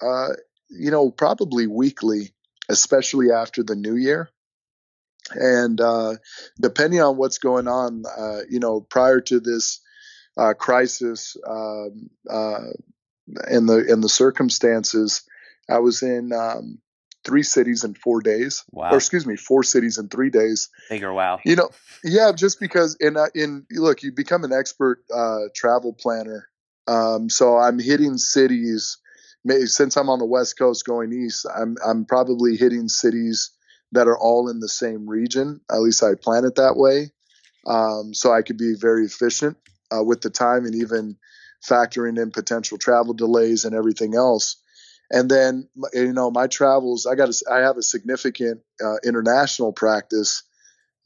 [0.00, 0.34] uh,
[0.68, 2.32] you know, probably weekly
[2.68, 4.30] especially after the new year.
[5.30, 6.14] And uh,
[6.60, 9.80] depending on what's going on, uh, you know, prior to this
[10.36, 12.64] uh, crisis um, uh,
[13.66, 15.22] the and the circumstances,
[15.68, 16.78] I was in um,
[17.24, 18.64] three cities in four days.
[18.70, 18.90] Wow.
[18.90, 20.68] Or excuse me, four cities in three days.
[20.88, 21.40] Bigger wow.
[21.44, 21.70] You know,
[22.04, 26.48] yeah, just because in uh, in look, you become an expert uh, travel planner.
[26.86, 28.98] Um, so I'm hitting cities
[29.64, 33.50] since I'm on the West Coast going east, I'm I'm probably hitting cities
[33.92, 35.60] that are all in the same region.
[35.70, 37.12] At least I plan it that way,
[37.66, 39.56] um, so I could be very efficient
[39.94, 41.16] uh, with the time and even
[41.66, 44.56] factoring in potential travel delays and everything else.
[45.10, 50.42] And then you know my travels, I got I have a significant uh, international practice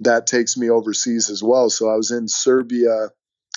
[0.01, 1.71] that takes me overseas as well.
[1.71, 3.11] So I was in Serbia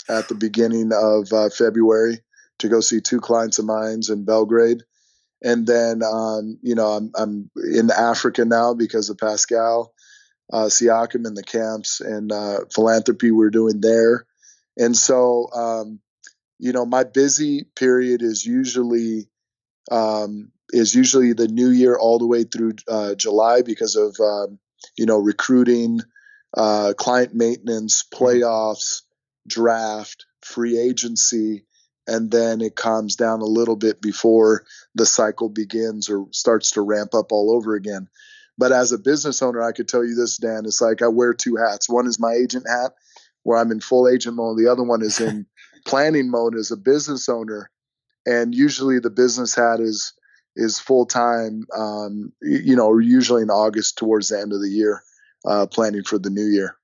[0.07, 2.19] at the beginning of uh, February
[2.59, 4.83] to go see two clients of mine in Belgrade.
[5.43, 9.93] And then, um, you know, I'm, I'm in Africa now because of Pascal
[10.51, 14.25] uh, Siakam and the camps and uh, philanthropy we're doing there.
[14.77, 15.99] And so, um,
[16.59, 19.27] you know, my busy period is usually
[19.91, 24.59] um, is usually the new year all the way through uh, July because of um,
[24.97, 25.99] you know recruiting,
[26.55, 29.01] uh, client maintenance, playoffs,
[29.47, 31.65] draft, free agency,
[32.07, 36.81] and then it calms down a little bit before the cycle begins or starts to
[36.81, 38.07] ramp up all over again.
[38.57, 40.63] But as a business owner, I could tell you this, Dan.
[40.65, 41.89] It's like I wear two hats.
[41.89, 42.93] One is my agent hat,
[43.43, 44.57] where I'm in full agent mode.
[44.57, 45.45] The other one is in
[45.85, 47.69] planning mode as a business owner.
[48.25, 50.13] And usually, the business hat is
[50.55, 51.65] is full time.
[51.75, 55.03] Um, you know, usually in August towards the end of the year,
[55.45, 56.75] uh, planning for the new year.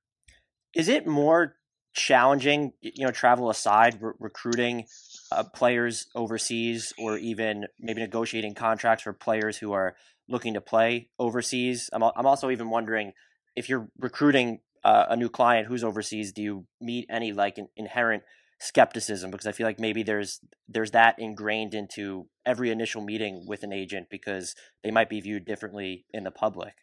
[0.74, 1.56] Is it more
[1.94, 4.86] challenging, you know, travel aside, re- recruiting
[5.32, 9.96] uh, players overseas or even maybe negotiating contracts for players who are
[10.28, 11.90] looking to play overseas.
[11.92, 13.14] I'm, I'm also even wondering
[13.56, 17.68] if you're recruiting uh, a new client who's overseas, do you meet any like in,
[17.76, 18.24] inherent
[18.62, 19.32] skepticism?
[19.32, 23.74] Because I feel like maybe there's there's that ingrained into every initial meeting with an
[23.74, 26.74] agent because they might be viewed differently in the public.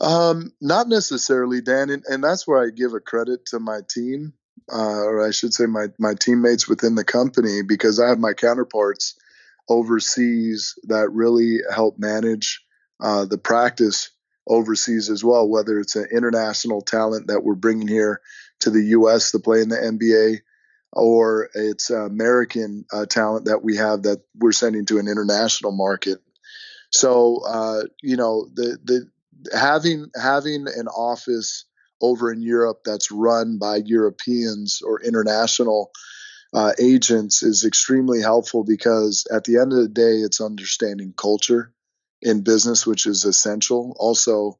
[0.00, 4.32] Um, not necessarily, Dan, and, and that's where I give a credit to my team
[4.70, 8.32] uh, or I should say my my teammates within the company, because I have my
[8.32, 9.14] counterparts
[9.68, 12.64] overseas that really help manage
[13.00, 14.10] uh, the practice
[14.46, 15.48] overseas as well.
[15.48, 18.20] Whether it's an international talent that we're bringing here
[18.62, 19.30] to the U.S.
[19.32, 20.40] to play in the NBA,
[20.92, 26.18] or it's American uh, talent that we have that we're sending to an international market.
[26.90, 29.10] So uh, you know the the
[29.56, 31.64] having having an office
[32.00, 35.92] over in Europe that's run by Europeans or international
[36.52, 41.72] uh, agents is extremely helpful because at the end of the day, it's understanding culture
[42.20, 43.96] in business, which is essential.
[43.98, 44.58] Also,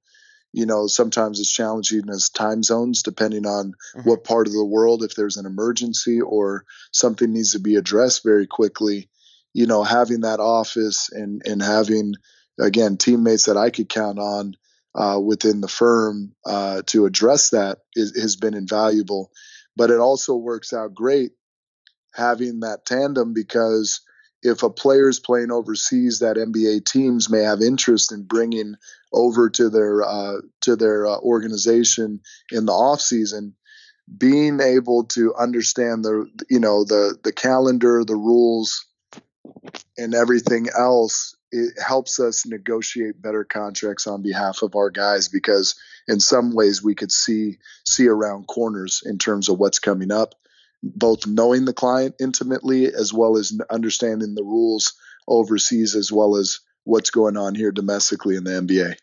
[0.52, 4.08] you know, sometimes it's challenging as time zones, depending on mm-hmm.
[4.08, 8.22] what part of the world, if there's an emergency or something needs to be addressed
[8.22, 9.08] very quickly,
[9.54, 12.14] you know, having that office and, and having,
[12.60, 14.54] again, teammates that I could count on
[14.94, 19.30] uh, within the firm uh, to address that is, has been invaluable.
[19.74, 21.32] But it also works out great
[22.14, 24.02] having that tandem because
[24.42, 28.74] if a player is playing overseas, that NBA teams may have interest in bringing
[29.12, 33.54] over to their uh, to their uh, organization in the off season.
[34.18, 38.84] Being able to understand the you know the the calendar, the rules,
[39.96, 45.74] and everything else it helps us negotiate better contracts on behalf of our guys because
[46.08, 50.34] in some ways we could see see around corners in terms of what's coming up
[50.82, 54.94] both knowing the client intimately as well as understanding the rules
[55.28, 58.96] overseas as well as what's going on here domestically in the NBA.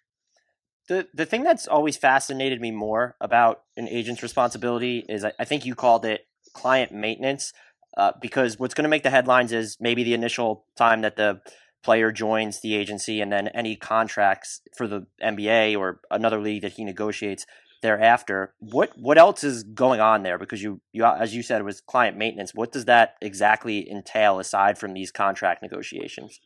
[0.88, 5.46] The the thing that's always fascinated me more about an agent's responsibility is I, I
[5.46, 7.54] think you called it client maintenance.
[7.98, 11.42] Uh, because what's going to make the headlines is maybe the initial time that the
[11.84, 16.74] player joins the agency and then any contracts for the NBA or another league that
[16.74, 17.46] he negotiates
[17.82, 18.54] thereafter.
[18.60, 20.38] What what else is going on there?
[20.38, 22.54] Because you you as you said was client maintenance.
[22.54, 26.40] What does that exactly entail aside from these contract negotiations?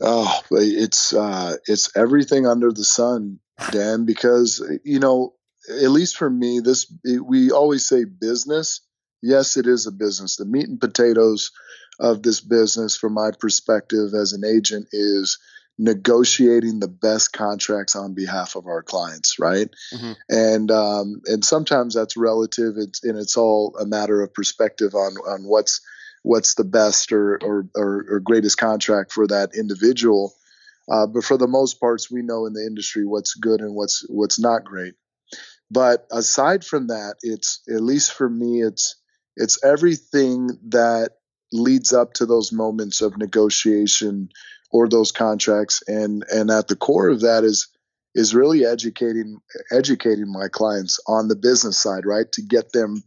[0.00, 4.04] Oh, it's uh, it's everything under the sun, Dan.
[4.04, 5.34] Because you know,
[5.68, 6.92] at least for me, this
[7.24, 8.80] we always say business.
[9.22, 10.36] Yes, it is a business.
[10.36, 11.50] The meat and potatoes
[11.98, 15.38] of this business, from my perspective as an agent, is
[15.80, 19.70] negotiating the best contracts on behalf of our clients, right?
[19.94, 20.12] Mm-hmm.
[20.28, 22.74] And um, and sometimes that's relative.
[22.76, 25.80] It's and it's all a matter of perspective on on what's
[26.22, 30.34] what's the best or or, or, or greatest contract for that individual.
[30.90, 34.04] Uh, but for the most parts, we know in the industry what's good and what's
[34.10, 34.94] what's not great.
[35.70, 38.96] But aside from that, it's at least for me, it's
[39.34, 41.12] it's everything that
[41.52, 44.28] leads up to those moments of negotiation
[44.70, 45.82] or those contracts.
[45.86, 47.68] And and at the core of that is
[48.14, 49.38] is really educating
[49.70, 52.30] educating my clients on the business side right?
[52.32, 53.02] To get them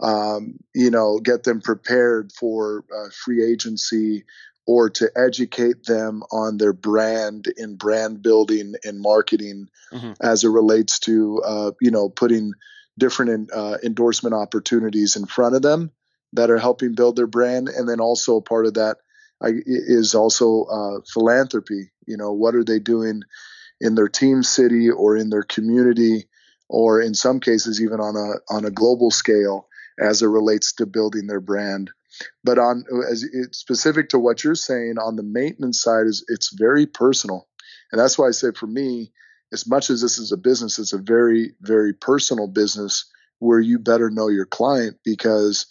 [0.00, 4.24] um, you know get them prepared for uh, free agency
[4.64, 10.12] or to educate them on their brand in brand building and marketing mm-hmm.
[10.20, 12.52] as it relates to uh, you know putting
[12.98, 15.90] different uh, endorsement opportunities in front of them
[16.32, 17.68] that are helping build their brand.
[17.68, 18.98] And then also part of that
[19.44, 21.90] is also uh, philanthropy.
[22.06, 23.22] You know, what are they doing
[23.80, 26.28] in their team city or in their community,
[26.68, 29.68] or in some cases even on a on a global scale
[30.00, 31.90] as it relates to building their brand.
[32.44, 36.54] But on as it's specific to what you're saying on the maintenance side is it's
[36.54, 37.48] very personal,
[37.90, 39.12] and that's why I say for me,
[39.52, 43.78] as much as this is a business, it's a very very personal business where you
[43.78, 45.66] better know your client because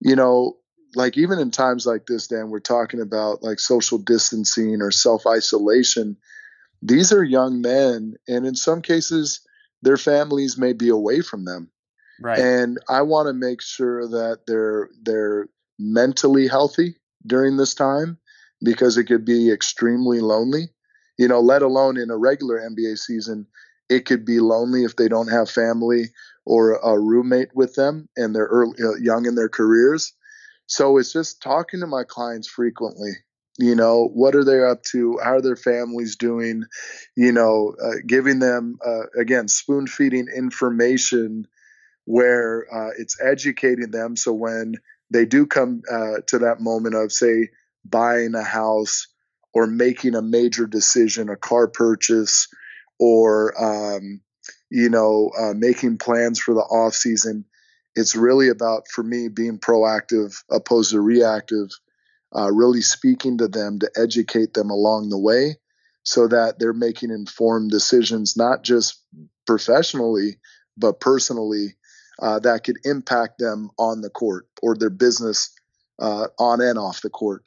[0.00, 0.56] you know
[0.94, 5.26] like even in times like this, Dan, we're talking about like social distancing or self
[5.26, 6.16] isolation.
[6.82, 9.40] These are young men, and in some cases,
[9.82, 11.70] their families may be away from them.
[12.20, 12.38] Right.
[12.38, 18.18] And I want to make sure that they're they're mentally healthy during this time
[18.62, 20.68] because it could be extremely lonely.
[21.18, 23.46] You know, let alone in a regular NBA season,
[23.88, 26.06] it could be lonely if they don't have family
[26.44, 30.12] or a roommate with them and they're early, uh, young in their careers.
[30.66, 33.12] So it's just talking to my clients frequently.
[33.58, 35.18] You know, what are they up to?
[35.22, 36.64] How are their families doing?
[37.16, 41.46] You know, uh, giving them, uh, again, spoon feeding information
[42.04, 44.16] where uh, it's educating them.
[44.16, 44.74] So when
[45.10, 47.50] they do come uh, to that moment of, say,
[47.84, 49.06] buying a house
[49.52, 52.48] or making a major decision, a car purchase,
[52.98, 54.20] or, um,
[54.68, 57.44] you know, uh, making plans for the off season,
[57.96, 61.68] it's really about for me being proactive opposed to reactive
[62.36, 65.56] uh, really speaking to them to educate them along the way
[66.02, 69.00] so that they're making informed decisions not just
[69.46, 70.36] professionally
[70.76, 71.76] but personally
[72.20, 75.50] uh, that could impact them on the court or their business
[75.98, 77.44] uh, on and off the court.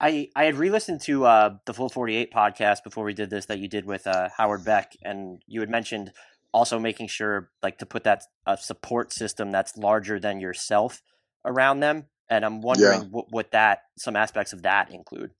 [0.00, 3.58] I, I had re-listened to uh, the full 48 podcast before we did this that
[3.58, 6.12] you did with uh, howard beck and you had mentioned
[6.52, 11.02] also making sure like to put that a support system that's larger than yourself
[11.44, 13.08] around them and i'm wondering yeah.
[13.08, 15.30] what, what that some aspects of that include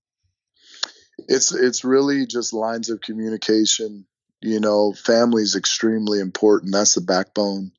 [1.26, 4.06] it's it's really just lines of communication
[4.40, 7.72] you know family is extremely important that's the backbone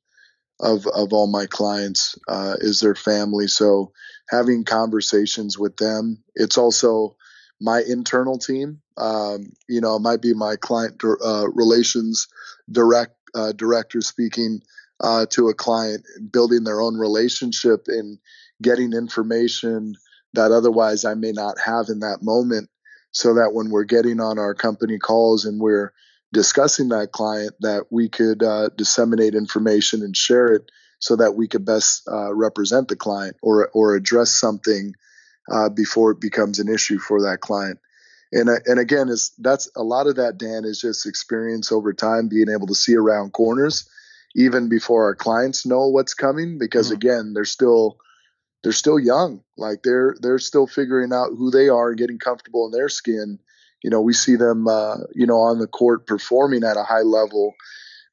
[0.60, 3.92] of of all my clients uh, is their family so
[4.28, 7.16] having conversations with them it's also
[7.60, 12.28] my internal team um, you know it might be my client uh, relations
[12.70, 14.62] direct uh, director speaking
[15.00, 18.18] uh, to a client, building their own relationship and
[18.62, 19.94] getting information
[20.34, 22.68] that otherwise I may not have in that moment.
[23.12, 25.92] So that when we're getting on our company calls and we're
[26.32, 30.70] discussing that client, that we could uh, disseminate information and share it
[31.00, 34.94] so that we could best uh, represent the client or or address something
[35.50, 37.80] uh, before it becomes an issue for that client
[38.32, 41.92] and uh, and again is that's a lot of that dan is just experience over
[41.92, 43.88] time being able to see around corners
[44.34, 46.96] even before our clients know what's coming because mm-hmm.
[46.96, 47.96] again they're still
[48.62, 52.66] they're still young like they're they're still figuring out who they are and getting comfortable
[52.66, 53.38] in their skin
[53.82, 57.02] you know we see them uh, you know on the court performing at a high
[57.02, 57.54] level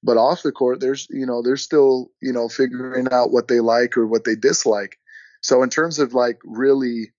[0.04, 3.60] but off the court, there's you know they're still you know figuring out what they
[3.60, 4.98] like or what they dislike.
[5.42, 7.12] So in terms of like really,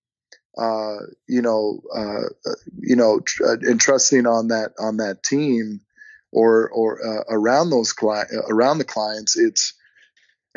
[0.59, 0.97] uh,
[1.27, 5.79] you know, uh, you know, tr- uh, entrusting on that on that team
[6.33, 9.73] or or uh, around those cli- around the clients, it's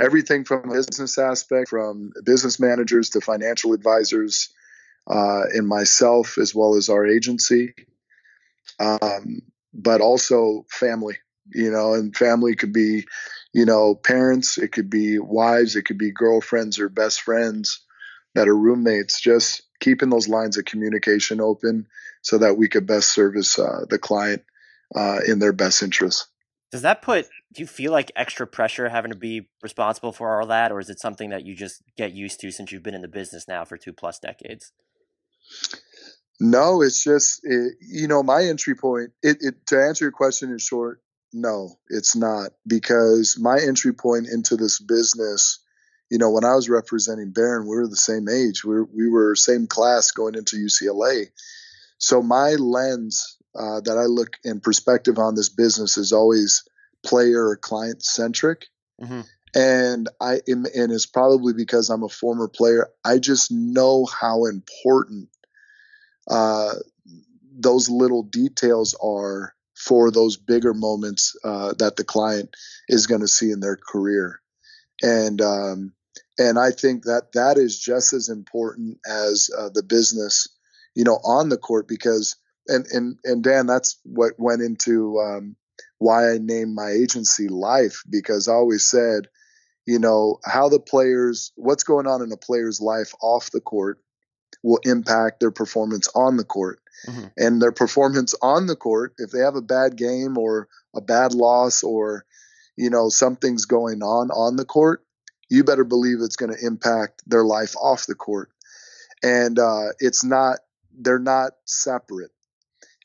[0.01, 4.53] everything from a business aspect, from business managers to financial advisors,
[5.09, 7.73] uh, and myself as well as our agency,
[8.81, 9.41] um,
[9.73, 11.19] but also family.
[11.55, 13.05] You know, and family could be,
[13.53, 14.59] you know, parents.
[14.59, 15.77] It could be wives.
[15.77, 17.85] It could be girlfriends or best friends
[18.35, 19.21] that are roommates.
[19.21, 21.87] Just keeping those lines of communication open
[22.23, 24.43] so that we could best service uh, the client
[24.95, 26.27] uh, in their best interest.
[26.71, 27.27] Does that put?
[27.53, 30.89] Do you feel like extra pressure having to be responsible for all that, or is
[30.89, 33.65] it something that you just get used to since you've been in the business now
[33.67, 34.73] for two plus decades?
[36.41, 39.11] No, it's just it, you know my entry point.
[39.23, 41.03] It, it to answer your question in short,
[41.33, 45.62] no, it's not because my entry point into this business.
[46.13, 48.67] You know, when I was representing Baron, we were the same age.
[48.67, 51.29] We were, we were same class going into UCLA.
[51.97, 56.65] So my lens uh, that I look in perspective on this business is always
[57.03, 58.67] player or client centric.
[59.01, 59.23] Mm-hmm.
[59.55, 62.91] And I am, and it's probably because I'm a former player.
[63.03, 65.31] I just know how important
[66.31, 66.75] uh,
[67.59, 72.55] those little details are for those bigger moments uh, that the client
[72.87, 74.43] is going to see in their career.
[75.03, 75.95] And um,
[76.39, 80.49] and I think that that is just as important as uh, the business,
[80.95, 82.37] you know, on the court because
[82.69, 85.57] and and and Dan, that's what went into um,
[85.99, 89.29] why I named my agency Life because I always said,
[89.87, 93.99] you know, how the players, what's going on in a player's life off the court
[94.63, 96.79] will impact their performance on the court.
[97.09, 97.27] Mm-hmm.
[97.37, 101.35] And their performance on the court, if they have a bad game or a bad
[101.35, 102.25] loss or,
[102.77, 105.05] you know, something's going on on the court,
[105.53, 108.51] you better believe it's going to impact their life off the court.
[109.23, 110.59] And uh, it's not,
[110.99, 112.31] they're not separate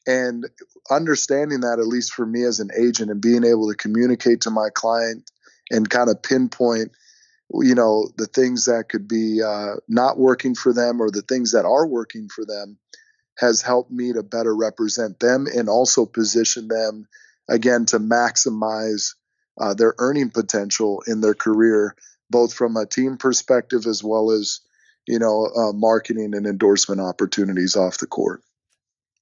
[0.07, 0.45] and
[0.89, 4.49] understanding that at least for me as an agent and being able to communicate to
[4.49, 5.29] my client
[5.69, 6.91] and kind of pinpoint
[7.61, 11.51] you know the things that could be uh, not working for them or the things
[11.51, 12.77] that are working for them
[13.37, 17.07] has helped me to better represent them and also position them
[17.47, 19.13] again to maximize
[19.59, 21.95] uh, their earning potential in their career
[22.29, 24.61] both from a team perspective as well as
[25.07, 28.41] you know uh, marketing and endorsement opportunities off the court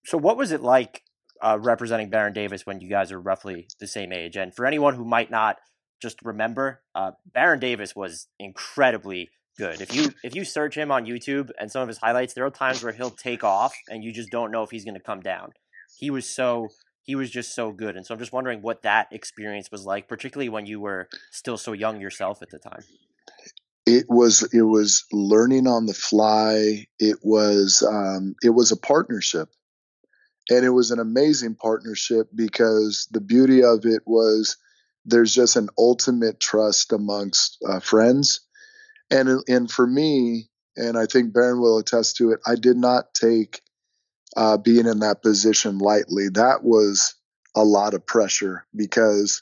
[0.06, 1.02] so, what was it like
[1.42, 4.38] uh, representing Baron Davis when you guys are roughly the same age?
[4.38, 5.58] And for anyone who might not
[6.02, 9.82] just remember, uh, Baron Davis was incredibly good.
[9.82, 12.52] If you if you search him on YouTube and some of his highlights, there are
[12.52, 15.22] times where he'll take off and you just don't know if he's going to come
[15.22, 15.54] down.
[15.98, 16.68] He was so
[17.06, 20.08] he was just so good, and so I'm just wondering what that experience was like,
[20.08, 22.84] particularly when you were still so young yourself at the time.
[23.86, 26.88] It was it was learning on the fly.
[27.00, 29.50] It was um, it was a partnership
[30.50, 34.58] and it was an amazing partnership because the beauty of it was
[35.06, 38.42] there's just an ultimate trust amongst uh, friends
[39.12, 43.14] and and for me and i think baron will attest to it i did not
[43.14, 43.62] take
[44.36, 47.16] uh, being in that position lightly that was
[47.56, 49.42] a lot of pressure because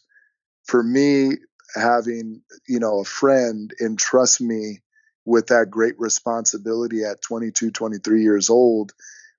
[0.66, 1.32] for me
[1.76, 4.80] having you know a friend entrust me
[5.26, 8.92] with that great responsibility at 22 23 years old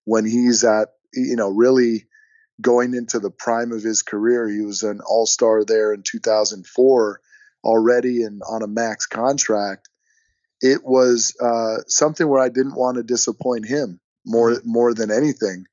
[0.04, 2.06] when he's at you know, really
[2.60, 4.48] going into the prime of his career.
[4.48, 7.20] He was an all star there in 2004
[7.62, 9.88] already and on a max contract.
[10.60, 15.66] It was uh, something where I didn't want to disappoint him more more than anything.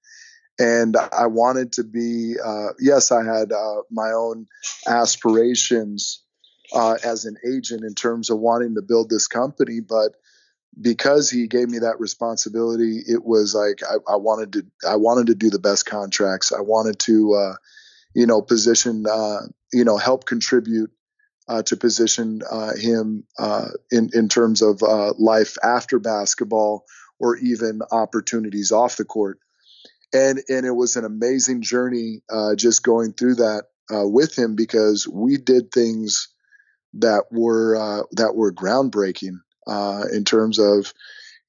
[0.60, 4.48] And I wanted to be, uh, yes, I had uh, my own
[4.88, 6.22] aspirations
[6.74, 10.16] uh, as an agent in terms of wanting to build this company, but
[10.80, 15.28] because he gave me that responsibility, it was like I, I, wanted to I wanted
[15.28, 16.52] to do the best contracts.
[16.52, 17.56] I wanted to uh,
[18.14, 19.42] you know position uh,
[19.74, 20.92] you know help contribute
[21.48, 26.86] uh, to position uh, him uh, in in terms of uh, life after basketball
[27.22, 29.40] or even opportunities off the court.
[30.14, 32.22] And and it was an amazing journey
[32.58, 36.28] just going through that with him because we did things
[36.96, 40.94] that were that were groundbreaking uh, in terms of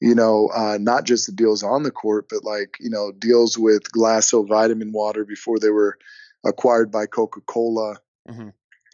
[0.02, 3.56] you know, uh, not just the deals on the court, but like, you know, deals
[3.56, 5.96] with Glacéau vitamin water before they were
[6.44, 7.98] acquired by Coca Cola.
[8.28, 8.48] Mm-hmm.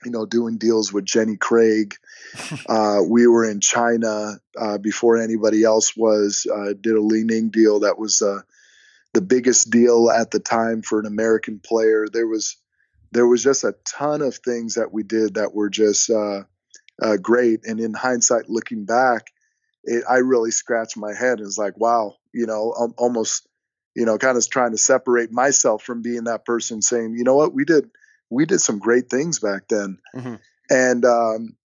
[0.04, 1.94] You know, doing deals with Jenny Craig.
[2.68, 6.46] uh, we were in China uh, before anybody else was.
[6.52, 8.42] Uh, did a Li Ning deal that was uh,
[9.14, 12.06] the biggest deal at the time for an American player.
[12.12, 12.56] There was
[13.10, 16.42] there was just a ton of things that we did that were just uh,
[17.00, 17.60] uh, great.
[17.64, 19.30] And in hindsight, looking back,
[19.84, 23.46] it, I really scratched my head and was like, wow, you know, um, almost,
[23.94, 27.34] you know, kind of trying to separate myself from being that person saying, you know
[27.34, 27.90] what, we did,
[28.30, 29.98] we did some great things back then.
[30.14, 30.34] Mm-hmm.
[30.70, 31.56] And, um,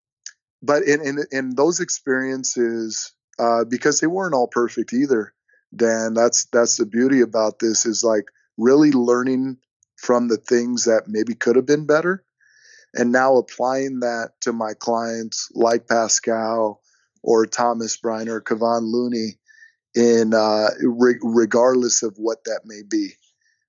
[0.62, 5.34] but in, in, in those experiences, uh, because they weren't all perfect either,
[5.76, 8.26] Dan, that's, that's the beauty about this is like
[8.58, 9.58] really learning
[9.98, 12.24] from the things that maybe could have been better
[12.94, 16.82] and now applying that to my clients like Pascal
[17.22, 19.40] or Thomas Bryant or Kevon Looney
[19.96, 23.14] in uh, re- regardless of what that may be.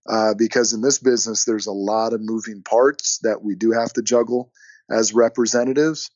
[0.09, 3.92] Uh, because in this business, there's a lot of moving parts that we do have
[3.92, 4.52] to juggle
[4.90, 6.11] as representatives.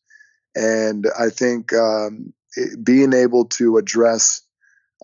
[0.54, 4.42] And I think um, it, being able to address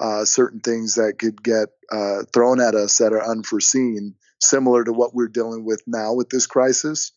[0.01, 4.93] uh, certain things that could get uh, thrown at us that are unforeseen, similar to
[4.93, 7.13] what we're dealing with now with this crisis,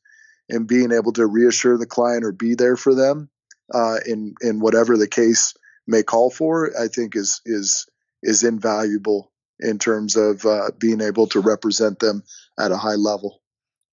[0.49, 3.29] and being able to reassure the client or be there for them
[3.73, 5.53] uh, in in whatever the case
[5.87, 7.87] may call for, I think is is
[8.21, 12.23] is invaluable in terms of uh, being able to represent them
[12.59, 13.41] at a high level.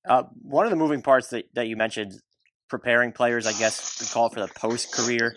[0.07, 2.21] Uh, one of the moving parts that, that you mentioned,
[2.69, 5.35] preparing players, I guess, to call it for the post career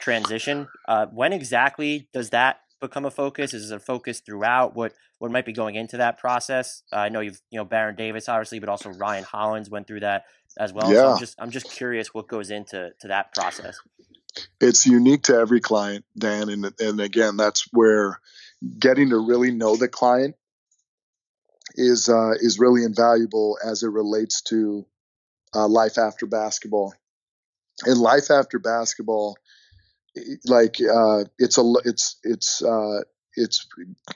[0.00, 0.68] transition.
[0.86, 3.54] Uh, when exactly does that become a focus?
[3.54, 4.74] Is it a focus throughout?
[4.74, 6.82] What what might be going into that process?
[6.92, 10.00] Uh, I know you've you know Baron Davis obviously, but also Ryan Hollins went through
[10.00, 10.24] that
[10.58, 10.90] as well.
[10.90, 11.02] Yeah.
[11.02, 13.78] So I'm just I'm just curious what goes into to that process.
[14.60, 18.20] It's unique to every client, Dan, and and again, that's where
[18.78, 20.36] getting to really know the client
[21.74, 24.86] is uh, is really invaluable as it relates to
[25.54, 26.94] uh, life after basketball.
[27.84, 29.36] And life after basketball,
[30.44, 33.02] like uh, it's a it's it's uh,
[33.38, 33.66] it's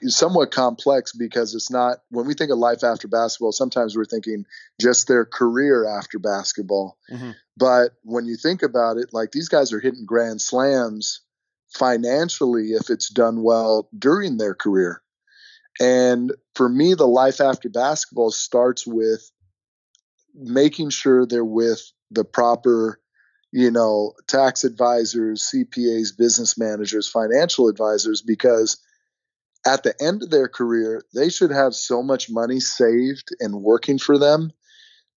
[0.07, 4.45] somewhat complex because it's not when we think of life after basketball sometimes we're thinking
[4.81, 7.31] just their career after basketball mm-hmm.
[7.55, 11.21] but when you think about it like these guys are hitting grand slams
[11.73, 15.01] financially if it's done well during their career.
[15.79, 19.29] And for me the life after basketball starts with
[20.35, 22.99] making sure they're with the proper
[23.51, 28.79] you know tax advisors cpas business managers financial advisors because
[29.65, 33.97] at the end of their career, they should have so much money saved and working
[33.97, 34.51] for them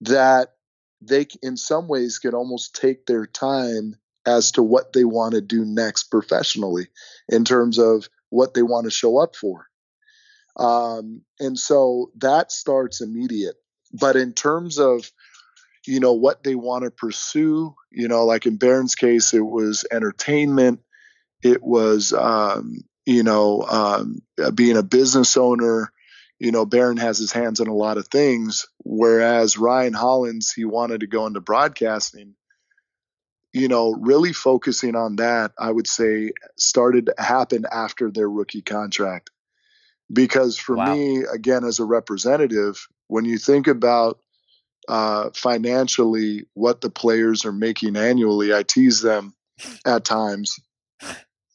[0.01, 0.55] that
[1.01, 3.97] they, in some ways, can almost take their time
[4.27, 6.89] as to what they want to do next professionally
[7.29, 9.67] in terms of what they want to show up for.
[10.57, 13.57] Um, and so that starts immediate.
[13.93, 15.11] But in terms of,
[15.87, 19.85] you know, what they want to pursue, you know, like in Baron's case, it was
[19.93, 20.81] entertainment,
[21.43, 25.93] it was um, you know, um, uh, being a business owner,
[26.39, 28.67] you know, Baron has his hands on a lot of things.
[28.85, 32.35] Whereas Ryan Hollins, he wanted to go into broadcasting.
[33.59, 38.63] You know, really focusing on that, I would say, started to happen after their rookie
[38.63, 39.31] contract.
[40.13, 40.95] Because for wow.
[40.95, 44.19] me, again, as a representative, when you think about
[44.89, 49.35] uh, financially what the players are making annually, I tease them
[49.85, 50.59] at times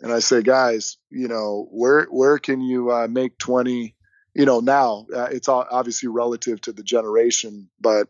[0.02, 3.95] and I say, guys, you know, where where can you uh, make twenty?
[4.34, 8.08] You know, now uh, it's all obviously relative to the generation, but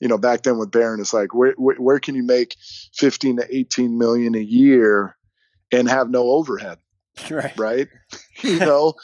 [0.00, 2.56] you know, back then with Baron, it's like where, where where can you make
[2.94, 5.16] fifteen to eighteen million a year
[5.70, 6.78] and have no overhead,
[7.30, 7.58] right?
[7.58, 7.88] Right?
[8.42, 8.94] you know,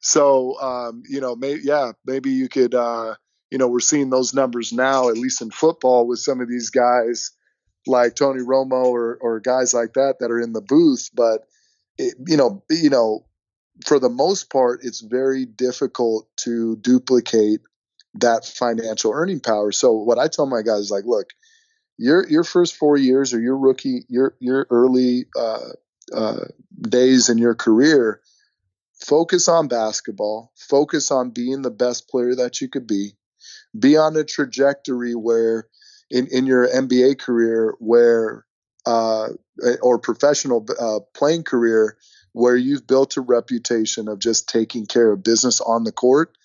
[0.00, 2.74] so um, you know, maybe yeah, maybe you could.
[2.74, 3.14] Uh,
[3.50, 6.70] you know, we're seeing those numbers now, at least in football, with some of these
[6.70, 7.32] guys
[7.86, 11.10] like Tony Romo or, or guys like that that are in the booth.
[11.14, 11.42] But
[11.98, 13.26] it, you know, you know,
[13.84, 17.60] for the most part, it's very difficult to duplicate
[18.14, 19.72] that financial earning power.
[19.72, 21.28] So what I tell my guys like, look,
[21.98, 25.70] your your first four years or your rookie, your your early uh,
[26.14, 26.44] uh,
[26.80, 28.20] days in your career,
[29.04, 30.52] focus on basketball.
[30.56, 33.16] Focus on being the best player that you could be.
[33.78, 35.68] Be on a trajectory where,
[36.10, 38.44] in in your NBA career, where
[38.86, 39.28] uh,
[39.82, 41.96] or professional uh, playing career
[42.32, 46.36] where you've built a reputation of just taking care of business on the court,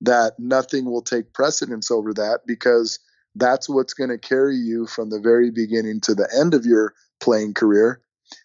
[0.00, 2.98] that nothing will take precedence over that because
[3.34, 6.94] that's what's going to carry you from the very beginning to the end of your
[7.20, 8.00] playing career.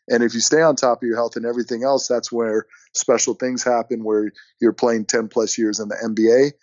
[0.07, 3.33] And if you stay on top of your health and everything else, that's where special
[3.33, 6.53] things happen where you're playing 10 plus years in the NBA.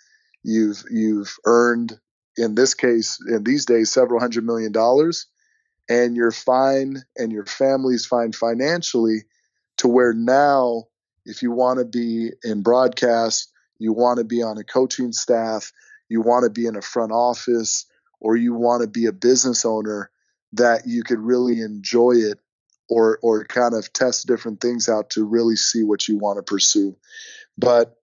[0.42, 1.98] You've you've earned
[2.36, 5.26] in this case in these days several hundred million dollars
[5.88, 9.24] and you're fine and your family's fine financially
[9.78, 10.84] to where now
[11.24, 15.72] if you want to be in broadcast you want to be on a coaching staff
[16.08, 17.86] you want to be in a front office
[18.20, 20.10] or you want to be a business owner
[20.52, 22.38] that you could really enjoy it
[22.88, 26.42] or or kind of test different things out to really see what you want to
[26.42, 26.96] pursue.
[27.58, 27.96] But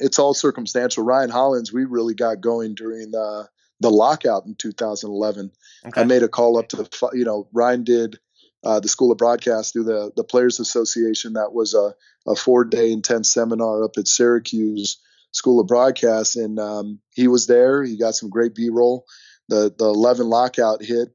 [0.00, 1.04] it's all circumstantial.
[1.04, 3.48] Ryan Hollins, we really got going during the
[3.80, 5.50] the lockout in 2011.
[5.86, 6.00] Okay.
[6.00, 8.18] I made a call up to the you know Ryan did
[8.64, 11.34] uh, the School of Broadcast through the the Players Association.
[11.34, 11.94] That was a
[12.30, 14.98] a four day intense seminar up at Syracuse
[15.32, 17.82] School of Broadcast, and um, he was there.
[17.82, 19.06] He got some great B roll.
[19.48, 21.08] The the 11 lockout hit,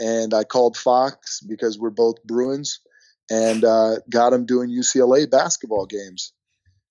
[0.00, 2.80] and I called Fox because we're both Bruins,
[3.30, 6.32] and uh, got him doing UCLA basketball games.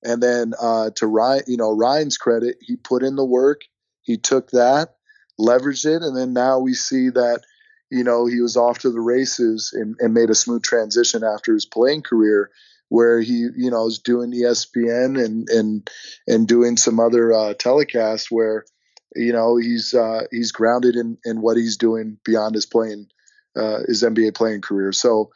[0.04, 3.62] And then uh, to Ryan, you know Ryan's credit, he put in the work.
[4.04, 4.96] He took that,
[5.40, 7.42] leveraged it, and then now we see that
[7.90, 11.54] you know he was off to the races and, and made a smooth transition after
[11.54, 12.50] his playing career
[12.90, 15.90] where he you know is doing ESPN and and
[16.28, 18.66] and doing some other uh, telecasts where
[19.16, 23.08] you know he's uh, he's grounded in in what he's doing beyond his playing
[23.56, 24.92] uh, his NBA playing career.
[24.92, 25.32] So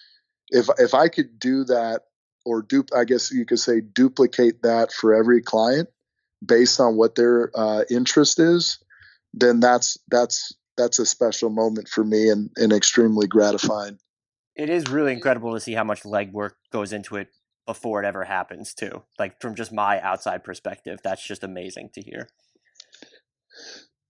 [0.50, 2.02] if if I could do that
[2.46, 5.90] or dupe, I guess you could say duplicate that for every client
[6.44, 8.80] based on what their uh, interest is,
[9.34, 14.00] then that's that's that's a special moment for me and, and extremely gratifying.
[14.56, 17.30] It is really incredible to see how much legwork goes into it
[17.66, 22.02] before it ever happens too like from just my outside perspective that's just amazing to
[22.02, 22.28] hear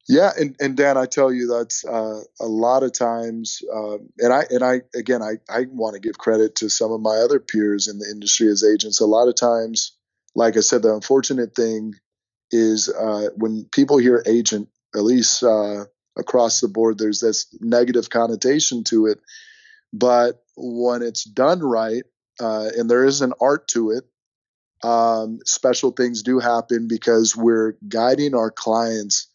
[0.07, 4.33] yeah and, and dan i tell you that's uh, a lot of times uh, and
[4.33, 7.39] i and i again i, I want to give credit to some of my other
[7.39, 9.91] peers in the industry as agents a lot of times
[10.33, 11.93] like i said the unfortunate thing
[12.51, 15.85] is uh, when people hear agent at least uh,
[16.17, 19.19] across the board there's this negative connotation to it
[19.93, 22.03] but when it's done right
[22.41, 24.03] uh, and there is an art to it.
[24.83, 29.27] Um, special things do happen because we're guiding our clients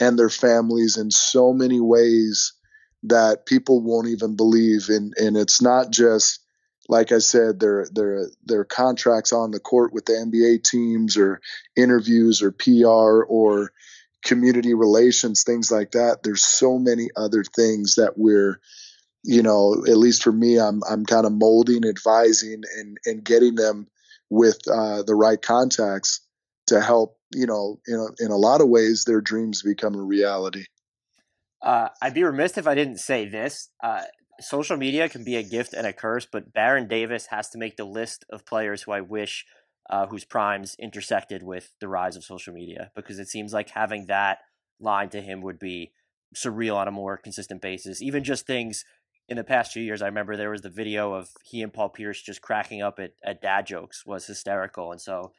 [0.00, 2.52] and their families in so many ways
[3.02, 4.88] that people won't even believe.
[4.88, 6.38] And and it's not just
[6.88, 11.40] like I said, their their their contracts on the court with the NBA teams or
[11.76, 13.72] interviews or PR or
[14.24, 16.22] community relations, things like that.
[16.22, 18.60] There's so many other things that we're
[19.24, 23.54] you know, at least for me, I'm I'm kind of molding, advising, and and getting
[23.54, 23.86] them
[24.30, 26.20] with uh, the right contacts
[26.66, 27.16] to help.
[27.32, 30.64] You know, in a, in a lot of ways, their dreams become a reality.
[31.62, 33.70] Uh, I'd be remiss if I didn't say this.
[33.82, 34.02] Uh,
[34.40, 37.76] social media can be a gift and a curse, but Baron Davis has to make
[37.76, 39.46] the list of players who I wish
[39.90, 44.06] uh, whose primes intersected with the rise of social media because it seems like having
[44.06, 44.38] that
[44.80, 45.92] line to him would be
[46.34, 48.00] surreal on a more consistent basis.
[48.02, 48.84] Even just things
[49.28, 51.90] in the past few years, I remember there was the video of he and Paul
[51.90, 55.32] Pierce just cracking up at, at dad jokes was hysterical, and so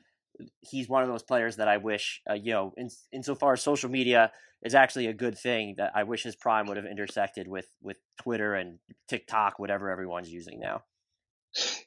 [0.61, 3.89] he's one of those players that I wish, uh, you know, in insofar as social
[3.89, 4.31] media
[4.63, 7.97] is actually a good thing, that I wish his prime would have intersected with with
[8.21, 10.81] Twitter and TikTok, whatever everyone's using now.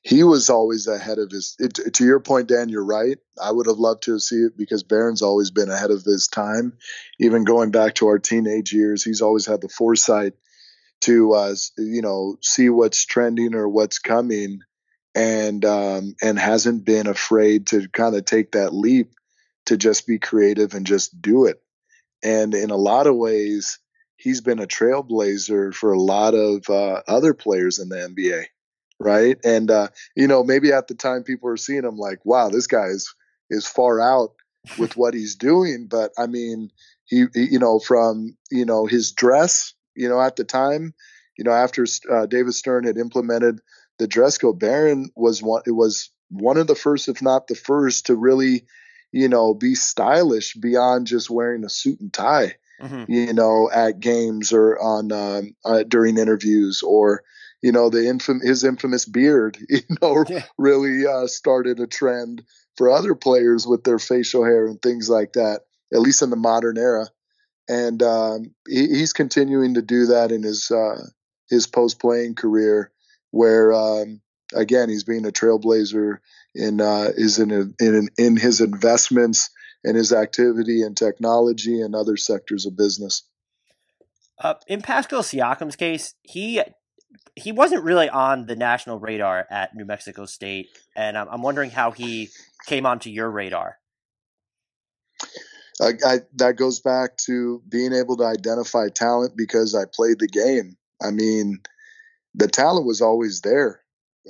[0.03, 1.57] He was always ahead of his.
[1.59, 3.19] It, to your point, Dan, you're right.
[3.41, 6.75] I would have loved to see it because Baron's always been ahead of his time.
[7.19, 10.35] Even going back to our teenage years, he's always had the foresight
[11.03, 14.61] to uh, you know see what's trending or what's coming
[15.15, 19.13] and um, and hasn't been afraid to kind of take that leap
[19.67, 21.61] to just be creative and just do it
[22.23, 23.79] and in a lot of ways
[24.17, 28.47] he's been a trailblazer for a lot of uh, other players in the NBA
[28.99, 32.49] right and uh, you know maybe at the time people were seeing him like wow
[32.49, 33.15] this guy is
[33.51, 34.31] is far out
[34.79, 36.71] with what he's doing but i mean
[37.05, 40.95] he, he you know from you know his dress you know, at the time,
[41.37, 43.61] you know, after uh, David Stern had implemented
[43.99, 45.63] the dress code, Baron was one.
[45.67, 48.67] It was one of the first, if not the first, to really,
[49.11, 52.57] you know, be stylish beyond just wearing a suit and tie.
[52.81, 53.11] Mm-hmm.
[53.11, 57.23] You know, at games or on um, uh, during interviews, or
[57.67, 60.45] you know, the infam- his infamous beard, you know, yeah.
[60.57, 62.43] really uh, started a trend
[62.77, 65.63] for other players with their facial hair and things like that.
[65.93, 67.07] At least in the modern era
[67.69, 71.07] and um, he, he's continuing to do that in his uh,
[71.49, 72.93] his post playing career,
[73.31, 74.21] where um,
[74.55, 76.19] again he's being a trailblazer
[76.55, 79.51] in uh, is in, a, in in his investments
[79.85, 83.23] and his activity in technology and other sectors of business.
[84.39, 86.61] Uh, in Pascal Siakam's case, he
[87.35, 91.91] he wasn't really on the national radar at New Mexico State, and I'm, wondering how
[91.91, 92.31] he
[92.67, 93.79] came onto your radar.
[95.81, 100.77] I, that goes back to being able to identify talent because I played the game.
[101.03, 101.61] I mean,
[102.35, 103.83] the talent was always there,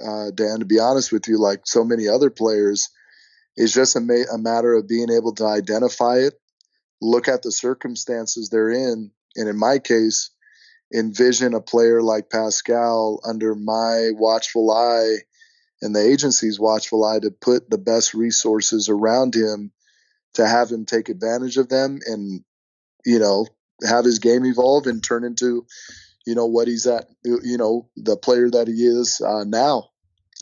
[0.05, 0.59] uh, Dan.
[0.59, 2.91] To be honest with you, like so many other players,
[3.57, 6.35] it's just a, ma- a matter of being able to identify it,
[7.01, 10.31] look at the circumstances they're in, And in my case,
[10.95, 15.17] envision a player like Pascal under my watchful eye
[15.83, 19.73] and the agency's watchful eye to put the best resources around him
[20.35, 22.43] to have him take advantage of them and,
[23.05, 23.47] you know,
[23.87, 25.67] have his game evolve and turn into,
[26.27, 29.91] you know, what he's at, you know, the player that he is uh, now.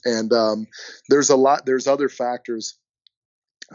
[0.04, 0.66] And um,
[1.08, 2.78] there's a lot, there's other factors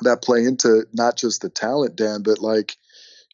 [0.02, 2.78] that play into not just the talent, Dan, but like,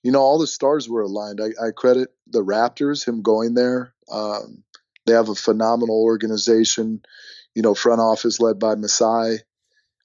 [0.06, 1.42] you know, all the stars were aligned.
[1.42, 3.96] I, I credit the Raptors, him going there.
[4.12, 4.64] Um,
[5.08, 7.02] they have a phenomenal organization,
[7.56, 9.38] you know, front office led by Masai,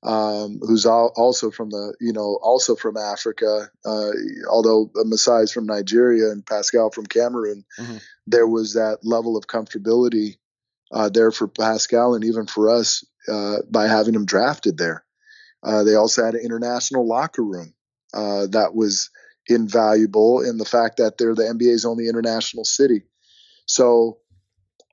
[0.03, 3.68] um, who's al- also from the, you know, also from Africa.
[3.84, 4.12] Uh,
[4.51, 7.98] although Masai is from Nigeria and Pascal from Cameroon, mm-hmm.
[8.26, 10.38] there was that level of comfortability
[10.92, 15.05] uh, there for Pascal and even for us uh, by having him drafted there.
[15.62, 17.74] Uh, they also had an international locker room
[18.14, 19.11] uh, that was
[19.49, 23.03] invaluable in the fact that they're the NBA's only international city.
[23.66, 24.18] So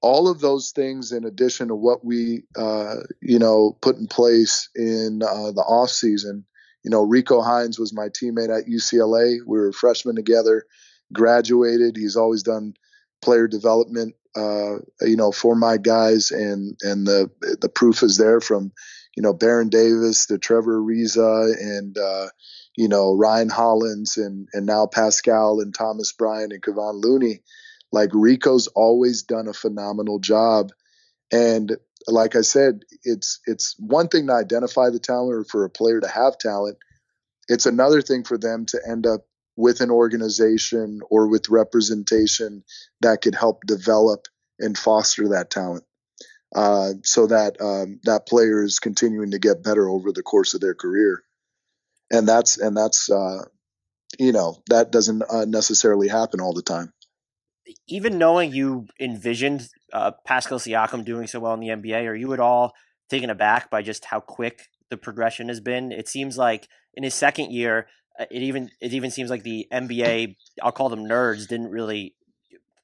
[0.01, 4.69] all of those things, in addition to what we, uh, you know, put in place
[4.75, 6.45] in uh, the off season,
[6.83, 9.39] you know, Rico Hines was my teammate at UCLA.
[9.45, 10.65] We were freshmen together,
[11.11, 11.97] graduated.
[11.97, 12.75] He's always done
[13.21, 17.29] player development, uh, you know, for my guys, and and the
[17.59, 18.71] the proof is there from
[19.17, 22.27] you know, Baron Davis, the Trevor Ariza, and uh,
[22.77, 27.41] you know Ryan Hollins, and and now Pascal and Thomas Bryant and Kevon Looney.
[27.91, 30.71] Like Rico's always done a phenomenal job,
[31.31, 31.75] and
[32.07, 35.99] like I said, it's it's one thing to identify the talent or for a player
[35.99, 36.77] to have talent.
[37.49, 39.21] It's another thing for them to end up
[39.57, 42.63] with an organization or with representation
[43.01, 44.27] that could help develop
[44.59, 45.83] and foster that talent
[46.55, 50.61] uh, so that um, that player is continuing to get better over the course of
[50.61, 51.23] their career.
[52.11, 53.43] And that's and that's uh,
[54.17, 56.93] you know that doesn't uh, necessarily happen all the time.
[57.87, 62.33] Even knowing you envisioned uh, Pascal Siakam doing so well in the NBA, are you
[62.33, 62.73] at all
[63.09, 65.91] taken aback by just how quick the progression has been?
[65.91, 67.87] It seems like in his second year,
[68.19, 72.15] uh, it even it even seems like the NBA, I'll call them nerds, didn't really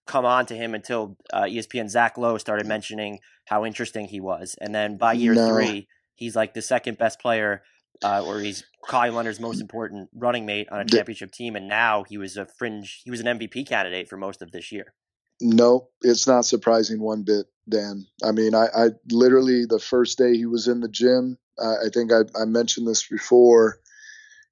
[0.05, 4.55] come on to him until uh, ESPN Zach Lowe started mentioning how interesting he was,
[4.59, 5.49] and then by year no.
[5.49, 7.63] three, he's like the second best player,
[8.03, 12.03] uh, or he's Kawhi Leonard's most important running mate on a championship team, and now
[12.03, 14.93] he was a fringe, he was an MVP candidate for most of this year.
[15.41, 18.05] No, it's not surprising one bit, Dan.
[18.23, 21.89] I mean, I, I literally the first day he was in the gym, uh, I
[21.93, 23.79] think I, I mentioned this before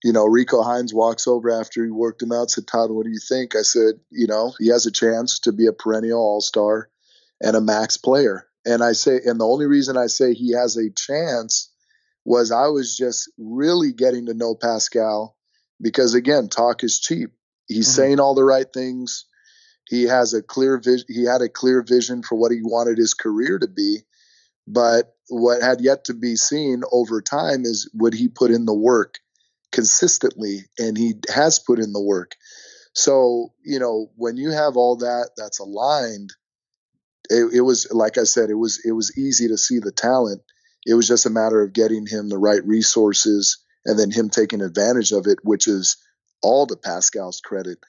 [0.03, 3.11] you know, Rico Hines walks over after he worked him out, said, Todd, what do
[3.11, 3.55] you think?
[3.55, 6.89] I said, you know, he has a chance to be a perennial all star
[7.39, 8.47] and a max player.
[8.65, 11.70] And I say, and the only reason I say he has a chance
[12.25, 15.35] was I was just really getting to know Pascal
[15.81, 17.31] because again, talk is cheap.
[17.67, 17.95] He's mm-hmm.
[17.95, 19.25] saying all the right things.
[19.87, 21.07] He has a clear vision.
[21.09, 23.99] He had a clear vision for what he wanted his career to be.
[24.67, 28.73] But what had yet to be seen over time is would he put in the
[28.73, 29.17] work?
[29.71, 32.35] consistently and he has put in the work.
[32.93, 36.31] So, you know, when you have all that that's aligned,
[37.29, 40.41] it, it, was like I said, it was it was easy to see the talent.
[40.85, 44.61] It was just a matter of getting him the right resources and then him taking
[44.61, 45.97] advantage of it, which is
[46.41, 47.79] all to Pascal's credit.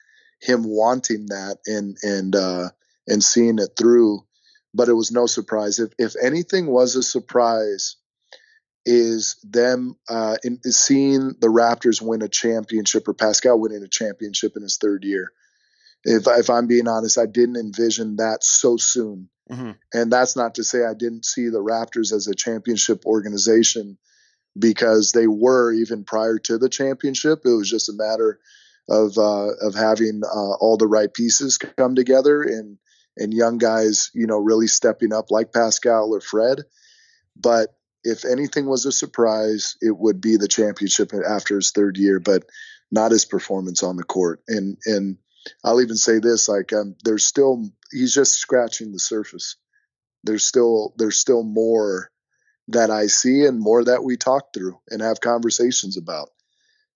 [0.41, 2.69] Him wanting that and and uh,
[3.07, 4.25] and seeing it through.
[4.73, 5.79] But it was no surprise.
[5.79, 7.95] If if anything was a surprise,
[8.85, 14.53] is them uh, in, seeing the Raptors win a championship or Pascal winning a championship
[14.55, 15.31] in his third year.
[16.03, 19.29] If, if I'm being honest, I didn't envision that so soon.
[19.49, 19.71] Mm-hmm.
[19.93, 23.97] And that's not to say I didn't see the Raptors as a championship organization
[24.57, 27.41] because they were even prior to the championship.
[27.45, 28.39] It was just a matter
[28.89, 32.77] of uh, of having uh, all the right pieces come together and
[33.17, 36.63] and young guys, you know, really stepping up like Pascal or Fred.
[37.35, 42.19] But if anything was a surprise, it would be the championship after his third year,
[42.19, 42.43] but
[42.91, 44.41] not his performance on the court.
[44.47, 45.17] And and
[45.63, 49.55] I'll even say this: like um, there's still he's just scratching the surface.
[50.23, 52.09] There's still there's still more
[52.69, 56.29] that I see and more that we talk through and have conversations about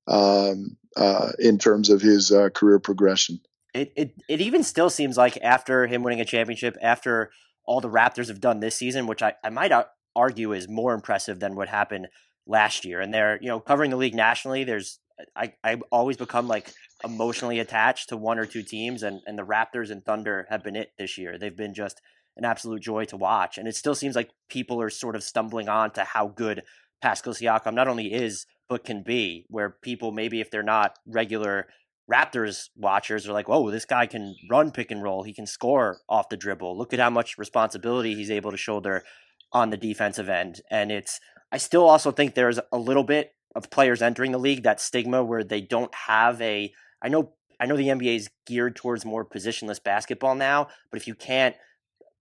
[0.08, 3.42] um, uh, in terms of his uh, career progression.
[3.74, 7.32] It, it it even still seems like after him winning a championship, after
[7.66, 9.74] all the Raptors have done this season, which I, I might
[10.16, 12.08] argue is more impressive than what happened
[12.48, 13.02] last year.
[13.02, 15.00] And they're, you know, covering the league nationally, there's
[15.36, 16.72] I, I've always become like
[17.04, 20.76] emotionally attached to one or two teams and, and the Raptors and Thunder have been
[20.76, 21.38] it this year.
[21.38, 22.02] They've been just
[22.36, 23.58] an absolute joy to watch.
[23.58, 26.64] And it still seems like people are sort of stumbling on to how good
[27.02, 31.68] Pascal Siakam not only is, but can be, where people maybe if they're not regular
[32.12, 35.24] Raptors watchers are like, "Whoa, this guy can run pick and roll.
[35.24, 36.78] He can score off the dribble.
[36.78, 39.04] Look at how much responsibility he's able to shoulder
[39.52, 41.20] on the defensive end." And it's
[41.52, 45.24] I still also think there's a little bit of players entering the league that stigma
[45.24, 46.72] where they don't have a
[47.02, 51.08] I know I know the NBA is geared towards more positionless basketball now, but if
[51.08, 51.56] you can't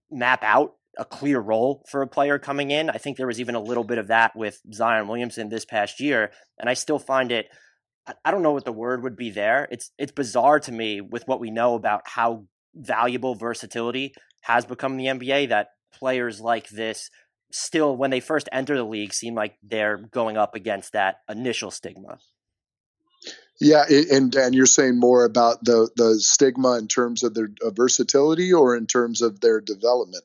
[0.09, 3.53] map out a clear role for a player coming in, I think there was even
[3.53, 7.31] a little bit of that with Zion Williamson this past year, and I still find
[7.31, 7.47] it
[8.23, 9.67] I don't know what the word would be there.
[9.69, 14.93] It's it's bizarre to me with what we know about how valuable versatility has become
[14.93, 17.09] in the NBA that players like this
[17.51, 21.71] still when they first enter the league seem like they're going up against that initial
[21.71, 22.19] stigma.
[23.59, 28.53] Yeah, and Dan, you're saying more about the the stigma in terms of their versatility
[28.53, 30.23] or in terms of their development.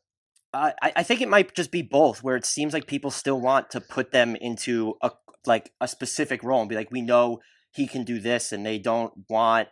[0.53, 3.41] Uh, I, I think it might just be both, where it seems like people still
[3.41, 5.13] want to put them into a
[5.47, 8.79] like a specific role and be like, we know he can do this, and they
[8.79, 9.69] don't want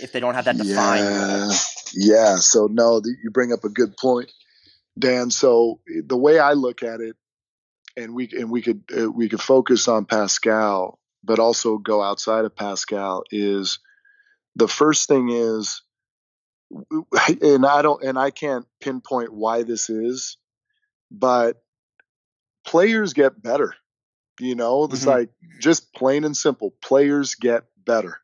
[0.00, 1.04] if they don't have that defined.
[1.04, 1.50] Yeah,
[1.94, 2.36] yeah.
[2.36, 4.32] So no, you bring up a good point,
[4.98, 5.30] Dan.
[5.30, 7.16] So the way I look at it,
[7.96, 12.44] and we and we could uh, we could focus on Pascal, but also go outside
[12.44, 13.24] of Pascal.
[13.30, 13.78] Is
[14.54, 15.82] the first thing is,
[17.42, 20.36] and I don't, and I can't pinpoint why this is,
[21.10, 21.62] but
[22.64, 23.74] players get better
[24.40, 25.10] you know, it's mm-hmm.
[25.10, 25.30] like
[25.60, 26.74] just plain and simple.
[26.82, 28.18] Players get better.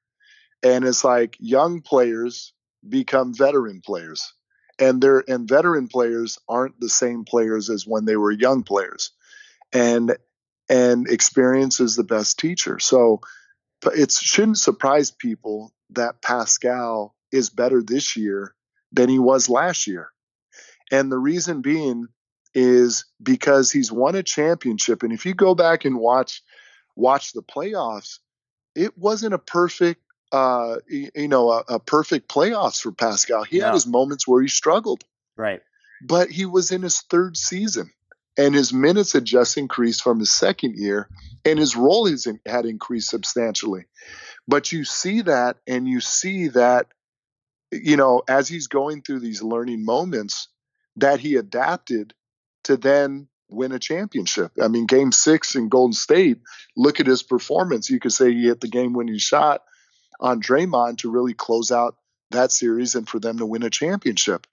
[0.62, 2.52] And it's like young players
[2.86, 4.32] become veteran players.
[4.82, 9.12] And they're and veteran players aren't the same players as when they were young players.
[9.72, 10.16] And
[10.68, 12.78] and experience is the best teacher.
[12.80, 13.20] So
[13.94, 18.54] it shouldn't surprise people that Pascal is better this year
[18.90, 20.10] than he was last year.
[20.90, 22.08] And the reason being
[22.54, 25.02] is because he's won a championship.
[25.02, 26.42] And if you go back and watch
[26.96, 28.18] watch the playoffs,
[28.74, 30.02] it wasn't a perfect
[30.32, 33.44] uh, you know a, a, perfect playoffs for Pascal.
[33.44, 33.66] He no.
[33.66, 35.04] had his moments where he struggled,
[35.36, 35.60] right?
[36.02, 37.90] But he was in his third season,
[38.38, 41.08] and his minutes had just increased from his second year,
[41.44, 43.84] and his role has in, had increased substantially.
[44.48, 46.86] But you see that, and you see that,
[47.70, 50.48] you know, as he's going through these learning moments,
[50.96, 52.14] that he adapted
[52.64, 54.52] to then win a championship.
[54.60, 56.38] I mean, game six in Golden State,
[56.74, 57.90] look at his performance.
[57.90, 59.62] You could say he hit the game winning shot
[60.22, 61.96] on Draymond to really close out
[62.30, 64.46] that series and for them to win a championship.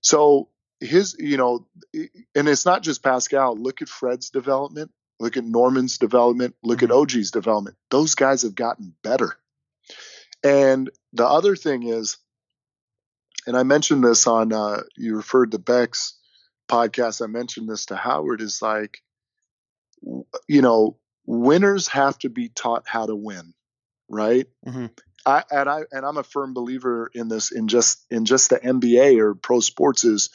[0.00, 0.48] So
[0.80, 3.56] his, you know, and it's not just Pascal.
[3.56, 4.90] Look at Fred's development.
[5.18, 6.54] Look at Norman's development.
[6.62, 6.90] Look mm-hmm.
[6.90, 7.76] at OG's development.
[7.90, 9.36] Those guys have gotten better.
[10.42, 12.16] And the other thing is,
[13.46, 16.18] and I mentioned this on, uh, you referred to Beck's
[16.68, 19.02] podcast, I mentioned this to Howard, is like,
[20.48, 20.96] you know,
[21.26, 23.52] winners have to be taught how to win,
[24.10, 24.46] right?
[24.66, 24.86] Mm-hmm.
[25.24, 28.58] I, and I and I'm a firm believer in this in just in just the
[28.58, 30.30] NBA or pro sports is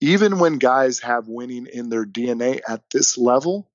[0.00, 3.68] even when guys have winning in their DNA at this level,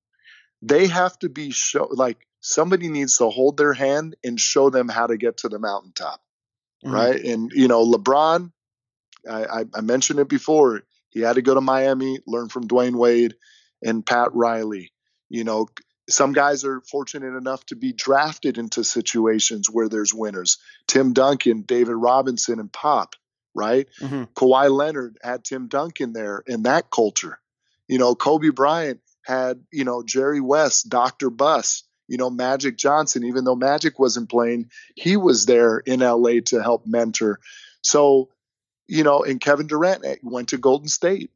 [0.61, 4.87] they have to be show like somebody needs to hold their hand and show them
[4.87, 6.21] how to get to the mountaintop,
[6.85, 6.93] mm-hmm.
[6.93, 7.23] right?
[7.23, 8.51] And you know, LeBron,
[9.29, 10.83] I, I, I mentioned it before.
[11.09, 13.35] He had to go to Miami, learn from Dwyane Wade
[13.83, 14.91] and Pat Riley.
[15.29, 15.67] You know,
[16.09, 20.57] some guys are fortunate enough to be drafted into situations where there's winners.
[20.87, 23.15] Tim Duncan, David Robinson, and Pop,
[23.55, 23.87] right?
[24.01, 24.23] Mm-hmm.
[24.35, 27.39] Kawhi Leonard had Tim Duncan there in that culture.
[27.87, 31.29] You know, Kobe Bryant had, you know, Jerry West, Dr.
[31.29, 36.41] Buss, you know, Magic Johnson, even though Magic wasn't playing, he was there in LA
[36.47, 37.39] to help mentor.
[37.81, 38.29] So
[38.87, 41.31] you know, and Kevin Durant eh, went to Golden State.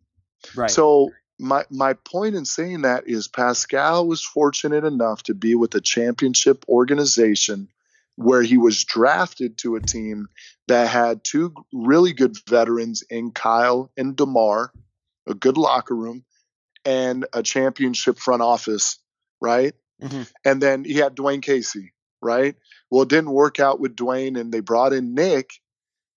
[0.55, 0.70] Right.
[0.70, 5.76] So my my point in saying that is Pascal was fortunate enough to be with
[5.76, 7.70] a championship organization
[8.16, 10.28] where he was drafted to a team
[10.68, 14.72] that had two really good veterans in Kyle and DeMar,
[15.28, 16.26] a good locker room,
[16.84, 18.98] and a championship front office,
[19.40, 19.76] right?
[20.02, 20.24] Mm-hmm.
[20.44, 22.56] And then he had Dwane Casey, right?
[22.90, 25.52] Well, it didn't work out with Dwane, and they brought in Nick,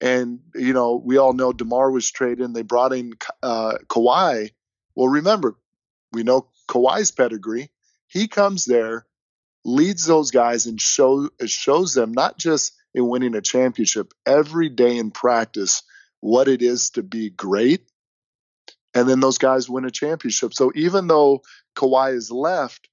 [0.00, 3.12] and, you know, we all know DeMar was traded and they brought in
[3.42, 4.50] uh, Kawhi.
[4.94, 5.56] Well, remember,
[6.12, 7.70] we know Kawhi's pedigree.
[8.08, 9.06] He comes there,
[9.64, 14.96] leads those guys, and show, shows them not just in winning a championship, every day
[14.96, 15.82] in practice,
[16.20, 17.86] what it is to be great.
[18.94, 20.52] And then those guys win a championship.
[20.54, 21.42] So even though
[21.76, 22.88] Kawhi is left,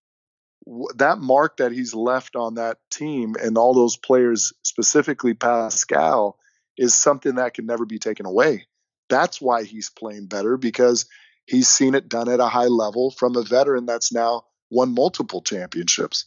[0.96, 6.38] that mark that he's left on that team and all those players, specifically Pascal,
[6.78, 8.68] is something that can never be taken away.
[9.10, 11.06] That's why he's playing better because
[11.48, 15.42] he's seen it done at a high level from a veteran that's now won multiple
[15.42, 16.26] championships.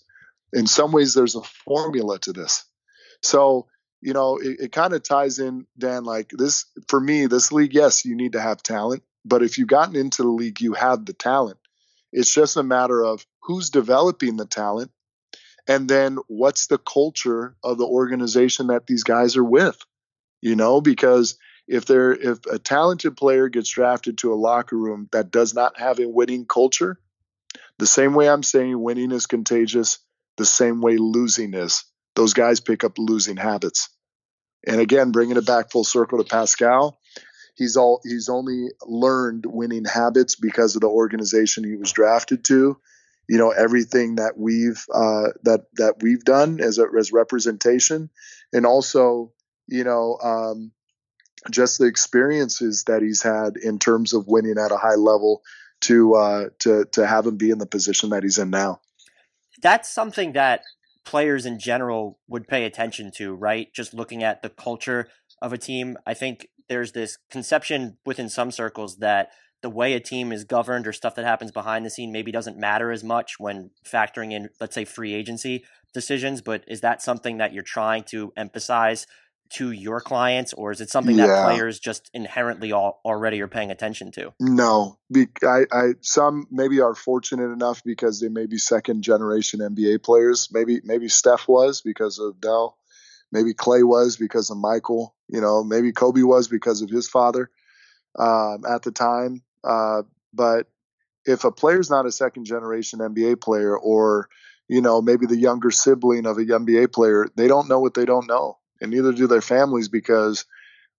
[0.52, 2.64] In some ways, there's a formula to this.
[3.22, 3.66] So,
[4.00, 7.74] you know, it, it kind of ties in, Dan, like this for me, this league,
[7.74, 11.04] yes, you need to have talent, but if you've gotten into the league, you have
[11.04, 11.58] the talent.
[12.12, 14.90] It's just a matter of who's developing the talent
[15.68, 19.78] and then what's the culture of the organization that these guys are with
[20.40, 21.38] you know because
[21.70, 25.78] if there if a talented player gets drafted to a locker room that does not
[25.78, 26.98] have a winning culture
[27.78, 29.98] the same way i'm saying winning is contagious
[30.40, 31.84] the same way losing is.
[32.16, 33.90] Those guys pick up losing habits.
[34.66, 36.98] And again bringing it back full circle to pascal
[37.54, 42.78] he's all he's only learned winning habits because of the organization he was drafted to.
[43.28, 48.10] You know everything that we've uh, that that we've done as a, as representation,
[48.52, 49.32] and also
[49.68, 50.72] you know um,
[51.50, 55.42] just the experiences that he's had in terms of winning at a high level
[55.82, 58.80] to uh, to to have him be in the position that he's in now.
[59.62, 60.62] That's something that
[61.04, 63.72] players in general would pay attention to, right?
[63.72, 65.08] Just looking at the culture
[65.40, 65.96] of a team.
[66.06, 69.30] I think there's this conception within some circles that
[69.62, 72.56] the way a team is governed or stuff that happens behind the scene maybe doesn't
[72.56, 76.40] matter as much when factoring in, let's say, free agency decisions.
[76.40, 79.06] But is that something that you're trying to emphasize
[79.50, 81.26] to your clients, or is it something yeah.
[81.26, 84.32] that players just inherently all, already are paying attention to?
[84.38, 89.60] No, Be- I, I, some maybe are fortunate enough because they may be second generation
[89.60, 90.48] NBA players.
[90.52, 92.76] Maybe maybe Steph was because of Dell.
[93.32, 95.14] Maybe Clay was because of Michael.
[95.28, 97.50] You know, maybe Kobe was because of his father
[98.18, 99.42] um, at the time.
[99.62, 100.68] Uh, but
[101.24, 104.28] if a player's not a second generation NBA player or
[104.68, 108.04] you know maybe the younger sibling of a NBA player, they don't know what they
[108.04, 110.44] don't know, and neither do their families because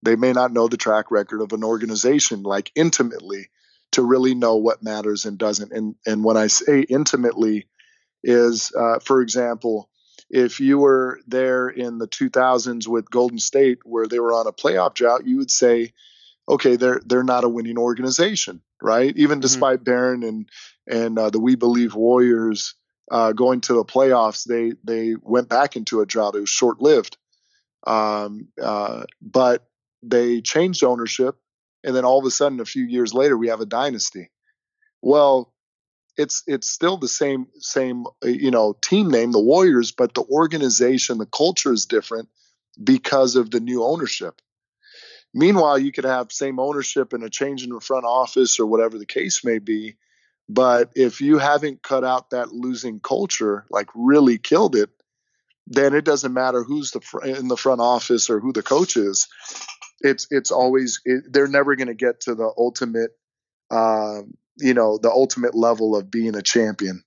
[0.03, 3.49] they may not know the track record of an organization like intimately
[3.91, 5.71] to really know what matters and doesn't.
[5.71, 7.67] And and when I say intimately,
[8.23, 9.89] is uh, for example,
[10.29, 14.53] if you were there in the 2000s with Golden State where they were on a
[14.53, 15.93] playoff drought, you would say
[16.49, 19.15] okay, they're they're not a winning organization, right?
[19.15, 19.41] Even mm-hmm.
[19.41, 20.49] despite Baron and
[20.87, 22.75] and uh, the We Believe Warriors
[23.09, 26.35] uh, going to the playoffs, they they went back into a drought.
[26.35, 27.17] It was short lived,
[27.85, 29.67] um, uh, but
[30.03, 31.37] they changed ownership,
[31.83, 34.29] and then all of a sudden, a few years later, we have a dynasty.
[35.01, 35.53] Well,
[36.17, 40.23] it's it's still the same same uh, you know team name, the Warriors, but the
[40.23, 42.29] organization, the culture is different
[42.81, 44.41] because of the new ownership.
[45.33, 48.97] Meanwhile, you could have same ownership and a change in the front office or whatever
[48.97, 49.95] the case may be.
[50.49, 54.89] But if you haven't cut out that losing culture, like really killed it,
[55.67, 58.97] then it doesn't matter who's the fr- in the front office or who the coach
[58.97, 59.27] is.
[60.01, 63.11] It's it's always it, they're never going to get to the ultimate,
[63.69, 67.03] um, you know, the ultimate level of being a champion.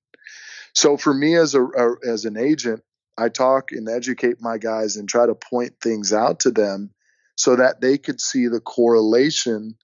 [0.75, 2.83] So for me as a, a as an agent,
[3.17, 6.91] I talk and educate my guys and try to point things out to them
[7.37, 9.77] so that they could see the correlation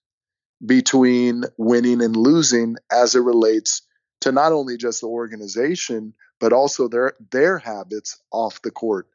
[0.64, 3.82] between winning and losing as it relates
[4.20, 9.06] to not only just the organization but also their their habits off the court.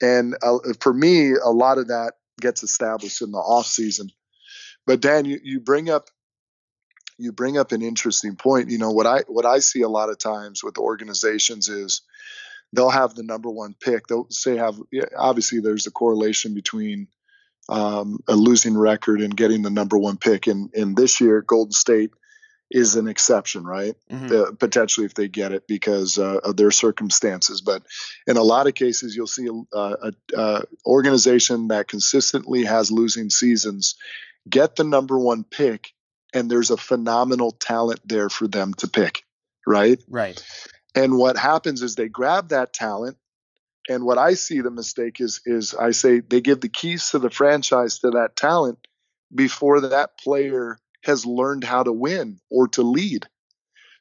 [0.00, 4.10] And uh, for me, a lot of that gets established in the off season.
[4.86, 6.08] But Dan, you, you bring up
[7.18, 8.70] you bring up an interesting point.
[8.70, 12.02] You know what I what I see a lot of times with organizations is
[12.72, 14.06] they'll have the number one pick.
[14.06, 14.78] They'll say have
[15.16, 17.08] obviously there's a correlation between
[17.68, 20.46] um, a losing record and getting the number one pick.
[20.46, 22.10] And, and this year, Golden State
[22.70, 23.96] is an exception, right?
[24.10, 24.34] Mm-hmm.
[24.34, 27.60] Uh, potentially, if they get it because uh, of their circumstances.
[27.60, 27.82] But
[28.26, 33.30] in a lot of cases, you'll see a, a, a, organization that consistently has losing
[33.30, 33.96] seasons
[34.48, 35.92] get the number one pick,
[36.32, 39.22] and there's a phenomenal talent there for them to pick,
[39.66, 40.00] right?
[40.08, 40.42] Right.
[40.94, 43.16] And what happens is they grab that talent
[43.88, 47.18] and what I see the mistake is is I say they give the keys to
[47.18, 48.78] the franchise to that talent
[49.34, 53.26] before that player has learned how to win or to lead.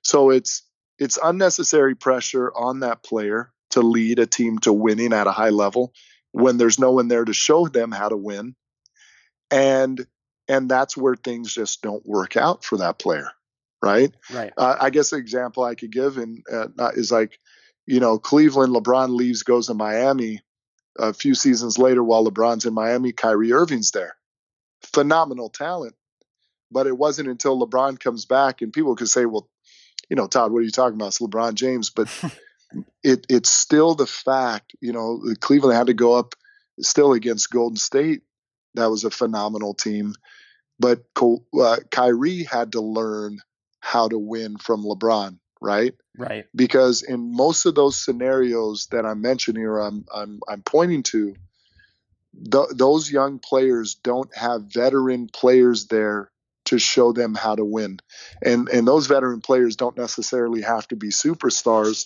[0.03, 0.63] So it's
[0.97, 5.49] it's unnecessary pressure on that player to lead a team to winning at a high
[5.49, 5.93] level
[6.31, 8.55] when there's no one there to show them how to win.
[9.51, 10.05] And
[10.47, 13.31] and that's where things just don't work out for that player,
[13.83, 14.13] right?
[14.33, 14.51] Right.
[14.57, 17.39] Uh, I guess an example I could give and uh, is like
[17.89, 20.41] you know, Cleveland, LeBron leaves, goes to Miami.
[20.99, 24.15] A few seasons later, while LeBron's in Miami, Kyrie Irving's there.
[24.83, 25.95] Phenomenal talent.
[26.71, 29.49] But it wasn't until LeBron comes back, and people could say, well,
[30.09, 31.07] you know, Todd, what are you talking about?
[31.07, 31.89] It's LeBron James.
[31.89, 32.09] But
[33.03, 36.35] it it's still the fact, you know, Cleveland had to go up
[36.81, 38.21] still against Golden State.
[38.75, 40.13] That was a phenomenal team.
[40.79, 43.39] But uh, Kyrie had to learn
[43.81, 45.93] how to win from LeBron right?
[46.17, 46.45] Right.
[46.55, 51.35] Because in most of those scenarios that I'm mentioning or I'm I'm I'm pointing to,
[52.51, 56.31] th- those young players don't have veteran players there
[56.69, 57.99] to show them how to win.
[58.45, 62.05] And and those veteran players don't necessarily have to be superstars.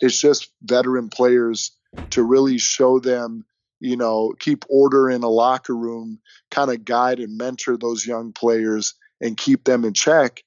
[0.00, 1.72] It's just veteran players
[2.10, 3.44] to really show them,
[3.78, 6.18] you know, keep order in a locker room,
[6.50, 10.42] kind of guide and mentor those young players and keep them in check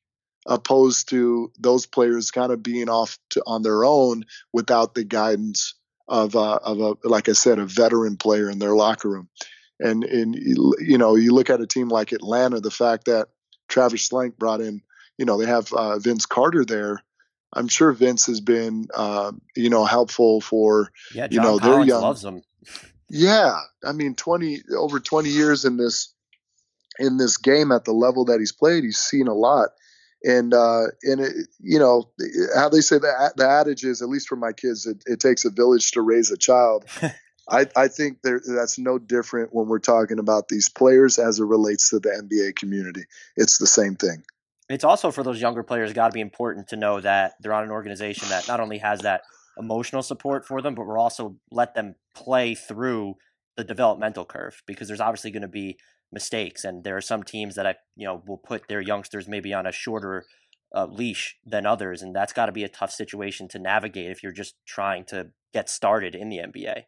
[0.45, 5.76] opposed to those players kind of being off to, on their own without the guidance
[6.09, 9.30] of a, of a like I said a veteran player in their locker room.
[9.80, 13.30] And and you know you look at a team like Atlanta, the fact that
[13.68, 14.82] Travis Schlenk brought in,
[15.18, 17.03] you know, they have uh, Vince Carter there.
[17.51, 21.86] I'm sure Vince has been, uh, you know, helpful for, yeah, you know, Collins their
[21.86, 22.01] young.
[22.01, 22.41] loves them.
[23.09, 26.14] Yeah, I mean, 20 over 20 years in this
[26.99, 29.70] in this game at the level that he's played, he's seen a lot.
[30.26, 32.09] And uh, and it, you know
[32.55, 35.43] how they say that the adage is, at least for my kids, it, it takes
[35.43, 36.86] a village to raise a child.
[37.50, 41.46] I, I think there, that's no different when we're talking about these players as it
[41.46, 43.04] relates to the NBA community.
[43.36, 44.24] It's the same thing.
[44.70, 47.64] It's also for those younger players got to be important to know that they're on
[47.64, 49.24] an organization that not only has that
[49.58, 53.16] emotional support for them, but we're also let them play through
[53.58, 55.78] the developmental curve because there's obviously going to be
[56.12, 59.54] mistakes, and there are some teams that I you know will put their youngsters maybe
[59.54, 60.26] on a shorter
[60.74, 64.24] uh, leash than others, and that's got to be a tough situation to navigate if
[64.24, 66.84] you're just trying to get started in the NBA.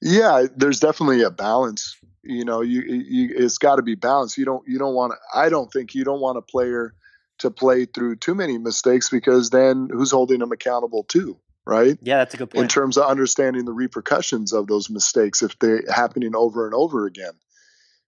[0.00, 1.96] Yeah, there's definitely a balance.
[2.22, 4.38] You know, you, you it's got to be balanced.
[4.38, 5.38] You don't you don't want to.
[5.38, 6.94] I don't think you don't want a player
[7.38, 11.98] to play through too many mistakes because then who's holding them accountable too, right?
[12.02, 12.62] Yeah, that's a good point.
[12.62, 17.06] In terms of understanding the repercussions of those mistakes if they're happening over and over
[17.06, 17.32] again.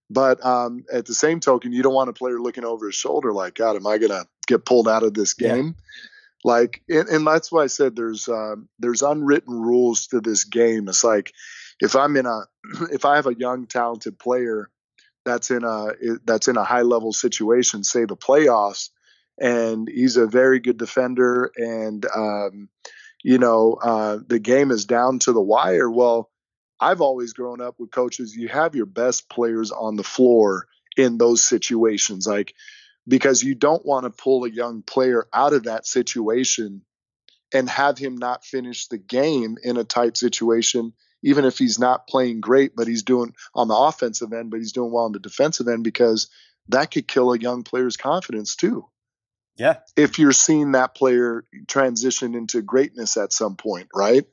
[0.09, 3.33] But um, at the same token, you don't want a player looking over his shoulder
[3.33, 5.75] like, God, am I going to get pulled out of this game?
[5.75, 5.83] Yeah.
[6.43, 10.87] Like, and, and, that's why I said there's um, there's unwritten rules to this game.
[10.87, 11.33] It's like
[11.79, 12.41] if I'm in a
[12.91, 14.69] if I have a young talented player
[15.25, 15.89] that's in a
[16.25, 18.89] that's in a high level situation, say the playoffs,
[19.39, 22.69] and he's a very good defender, and um,
[23.23, 25.89] you know uh, the game is down to the wire.
[25.89, 26.29] Well,
[26.79, 28.35] I've always grown up with coaches.
[28.35, 32.53] You have your best players on the floor in those situations, like
[33.07, 36.81] because you don't want to pull a young player out of that situation
[37.53, 40.93] and have him not finish the game in a tight situation,
[41.23, 44.73] even if he's not playing great, but he's doing on the offensive end, but he's
[44.73, 46.29] doing well on the defensive end because
[46.67, 48.85] that could kill a young player's confidence too.
[49.55, 49.77] Yeah.
[49.95, 54.25] If you're seeing that player transition into greatness at some point, right?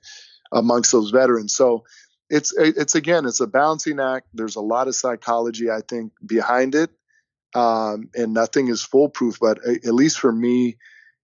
[0.52, 1.54] Amongst those veterans.
[1.54, 1.84] So
[2.30, 6.74] it's it's again it's a balancing act there's a lot of psychology i think behind
[6.74, 6.90] it
[7.54, 10.76] um, and nothing is foolproof but at least for me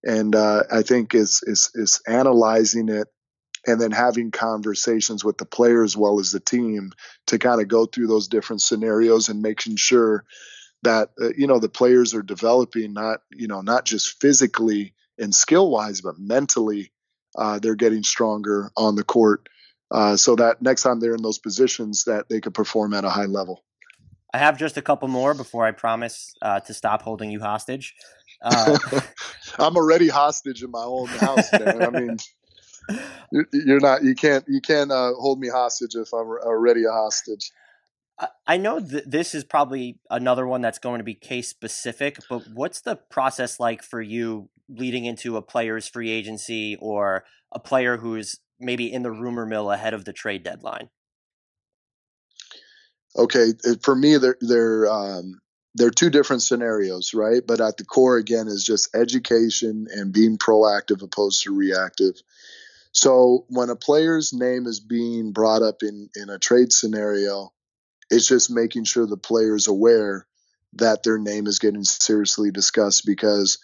[0.05, 3.09] and uh, i think is is is analyzing it
[3.67, 6.93] and then having conversations with the player as well as the team
[7.27, 10.25] to kind of go through those different scenarios and making sure
[10.83, 15.35] that uh, you know the players are developing not you know not just physically and
[15.35, 16.93] skill wise but mentally
[17.37, 19.49] uh, they're getting stronger on the court
[19.91, 23.11] uh, so that next time they're in those positions that they could perform at a
[23.11, 23.65] high level.
[24.33, 27.95] I have just a couple more before I promise uh, to stop holding you hostage.
[28.43, 28.79] Uh,
[29.59, 31.83] I'm already hostage in my own house, man.
[31.83, 32.17] I mean,
[33.53, 37.51] you're not, you can't, you can't uh, hold me hostage if I'm already a hostage.
[38.47, 42.43] I know that this is probably another one that's going to be case specific, but
[42.53, 47.97] what's the process like for you leading into a player's free agency or a player
[47.97, 50.91] who's maybe in the rumor mill ahead of the trade deadline?
[53.17, 55.41] Okay, for me, they're they're um,
[55.75, 57.43] they're two different scenarios, right?
[57.47, 62.15] But at the core, again, is just education and being proactive opposed to reactive.
[62.93, 67.53] So when a player's name is being brought up in in a trade scenario,
[68.11, 70.27] it's just making sure the player is aware
[70.75, 73.59] that their name is getting seriously discussed because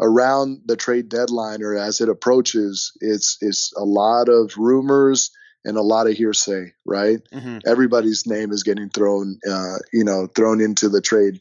[0.00, 5.30] around the trade deadline or as it approaches, it's it's a lot of rumors
[5.68, 7.20] and a lot of hearsay, right?
[7.32, 7.58] Mm-hmm.
[7.66, 11.40] Everybody's name is getting thrown, uh, you know, thrown into the trade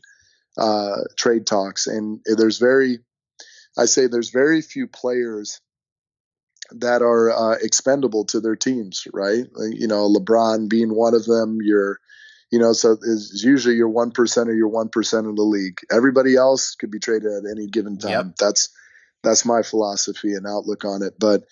[0.57, 2.99] uh, trade talks, and there's very,
[3.77, 5.61] I say, there's very few players
[6.71, 9.45] that are uh, expendable to their teams, right?
[9.71, 11.59] You know, LeBron being one of them.
[11.61, 11.99] You're
[12.51, 15.79] you know, so it's usually your one percent or your one percent of the league.
[15.91, 18.11] Everybody else could be traded at any given time.
[18.11, 18.35] Yep.
[18.39, 18.69] That's
[19.23, 21.13] that's my philosophy and outlook on it.
[21.19, 21.43] But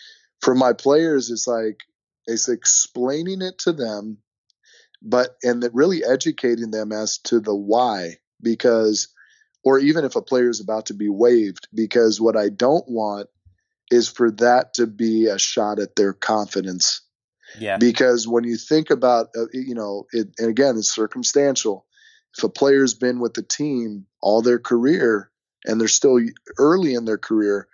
[0.42, 1.80] for my players, it's like
[2.28, 4.18] it's explaining it to them,
[5.02, 9.10] but and really educating them as to the why, because
[9.64, 13.28] or even if a player is about to be waived, because what I don't want
[13.92, 17.02] is for that to be a shot at their confidence.
[17.60, 17.78] Yeah.
[17.78, 21.86] Because when you think about, uh, you know, it, and again, it's circumstantial.
[22.38, 25.32] If a player's been with the team all their career
[25.66, 26.20] and they're still
[26.58, 27.68] early in their career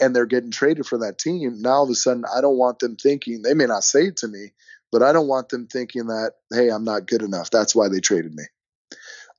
[0.00, 2.78] and they're getting traded for that team, now all of a sudden, I don't want
[2.78, 4.52] them thinking, they may not say it to me,
[4.90, 7.50] but I don't want them thinking that, hey, I'm not good enough.
[7.50, 8.44] That's why they traded me.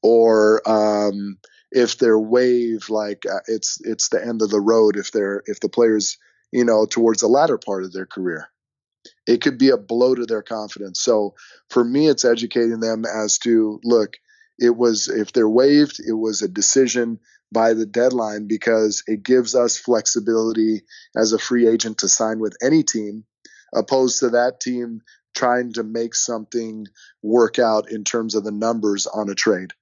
[0.01, 1.37] Or, um,
[1.73, 5.59] if they're wave like uh, it's it's the end of the road if they're if
[5.59, 6.17] the players
[6.51, 8.47] you know towards the latter part of their career
[9.27, 11.33] it could be a blow to their confidence so
[11.69, 14.17] for me it's educating them as to look
[14.59, 17.19] it was if they're waived it was a decision
[17.53, 20.81] by the deadline because it gives us flexibility
[21.15, 23.23] as a free agent to sign with any team
[23.73, 25.01] opposed to that team
[25.35, 26.85] trying to make something
[27.21, 29.73] work out in terms of the numbers on a trade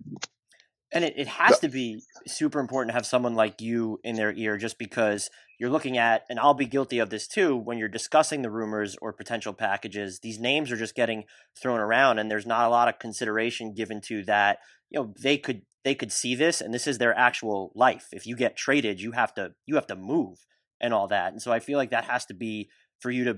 [0.92, 4.34] and it, it has to be super important to have someone like you in their
[4.34, 7.88] ear just because you're looking at, and I'll be guilty of this too, when you're
[7.88, 11.26] discussing the rumors or potential packages, these names are just getting
[11.60, 14.60] thrown around and there's not a lot of consideration given to that.
[14.90, 18.10] You know, they could they could see this and this is their actual life.
[18.12, 20.46] If you get traded, you have to you have to move
[20.80, 21.32] and all that.
[21.32, 23.38] And so I feel like that has to be for you to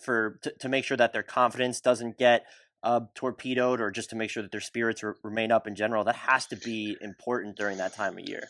[0.00, 2.44] for to, to make sure that their confidence doesn't get
[2.82, 6.04] uh, torpedoed or just to make sure that their spirits re- remain up in general.
[6.04, 8.48] That has to be important during that time of year.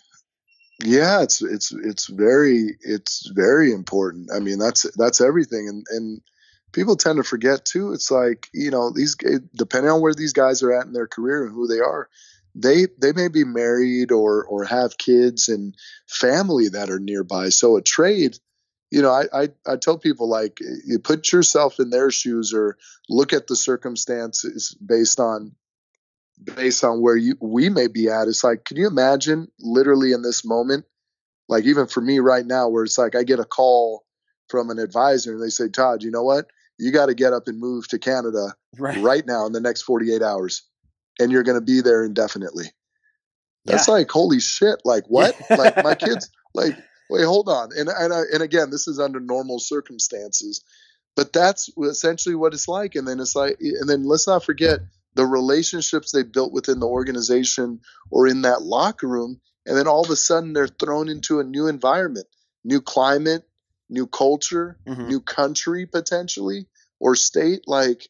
[0.83, 4.31] Yeah it's it's it's very it's very important.
[4.35, 5.69] I mean that's that's everything.
[5.69, 6.21] And and
[6.73, 7.93] people tend to forget too.
[7.93, 9.17] It's like you know these
[9.55, 12.09] depending on where these guys are at in their career and who they are
[12.55, 15.75] they they may be married or or have kids and
[16.09, 18.39] family that are nearby so a trade
[18.95, 22.77] you know, I, I, I tell people like you put yourself in their shoes or
[23.09, 25.57] look at the circumstances based on
[26.57, 28.29] based on where you we may be at.
[28.29, 30.85] It's like, can you imagine literally in this moment,
[31.49, 34.05] like even for me right now, where it's like I get a call
[34.49, 36.47] from an advisor and they say, Todd, you know what?
[36.79, 39.03] You got to get up and move to Canada right.
[39.03, 40.63] right now in the next 48 hours,
[41.19, 42.67] and you're going to be there indefinitely.
[43.65, 43.95] That's yeah.
[43.95, 44.81] like holy shit!
[44.85, 45.37] Like what?
[45.51, 46.77] like my kids, like
[47.09, 47.71] wait, hold on.
[47.77, 50.63] And and I, and again, this is under normal circumstances,
[51.17, 52.95] but that's essentially what it's like.
[52.95, 54.81] And then it's like, and then let's not forget
[55.15, 57.81] the relationships they built within the organization
[58.11, 59.41] or in that locker room.
[59.67, 62.27] And then all of a sudden, they're thrown into a new environment,
[62.65, 63.45] new climate,
[63.89, 65.09] new culture, mm-hmm.
[65.09, 66.67] new country potentially
[67.01, 67.63] or state.
[67.67, 68.09] Like,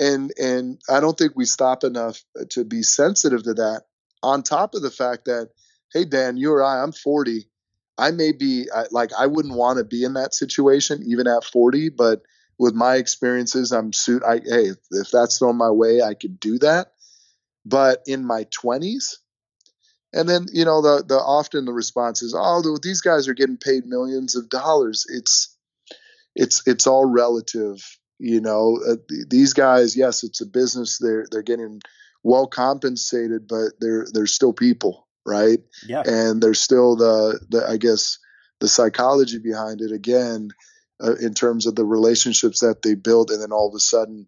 [0.00, 3.82] and and I don't think we stop enough to be sensitive to that.
[4.22, 5.50] On top of the fact that,
[5.92, 7.48] hey Dan, you or I, I'm 40
[7.98, 11.90] I may be like I wouldn't want to be in that situation even at 40,
[11.90, 12.22] but
[12.56, 14.22] with my experiences, I'm suit.
[14.24, 16.92] I hey, if that's thrown my way, I could do that.
[17.66, 19.16] But in my 20s,
[20.12, 23.58] and then you know the the often the response is, oh, these guys are getting
[23.58, 25.04] paid millions of dollars.
[25.08, 25.56] It's
[26.36, 27.82] it's it's all relative.
[28.18, 28.96] You know, uh,
[29.28, 30.98] these guys, yes, it's a business.
[30.98, 31.80] They're they're getting
[32.22, 35.58] well compensated, but they're they're still people right?
[35.86, 36.02] Yeah.
[36.06, 38.18] And there's still the, the I guess
[38.60, 40.48] the psychology behind it again
[41.02, 44.26] uh, in terms of the relationships that they build and then all of a sudden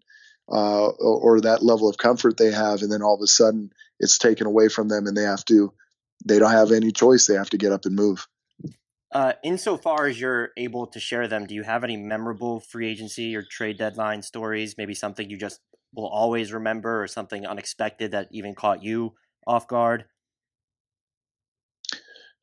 [0.52, 3.70] uh, or, or, that level of comfort they have and then all of a sudden
[4.00, 5.72] it's taken away from them and they have to
[6.24, 8.26] they don't have any choice they have to get up and move
[9.12, 13.34] uh, insofar as you're able to share them do you have any memorable free agency
[13.34, 15.60] or trade deadline stories maybe something you just
[15.94, 19.14] will always remember or something unexpected that even caught you
[19.46, 20.04] off guard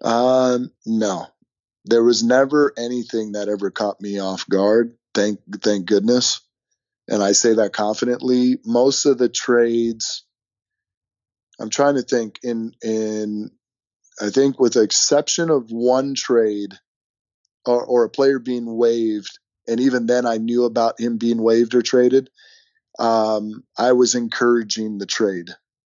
[0.03, 1.27] um, no,
[1.85, 4.95] there was never anything that ever caught me off guard.
[5.13, 6.41] Thank, thank goodness.
[7.07, 8.59] And I say that confidently.
[8.65, 10.25] Most of the trades,
[11.59, 13.51] I'm trying to think in, in,
[14.21, 16.73] I think with the exception of one trade
[17.65, 19.37] or, or a player being waived,
[19.67, 22.29] and even then I knew about him being waived or traded.
[22.99, 25.49] Um, I was encouraging the trade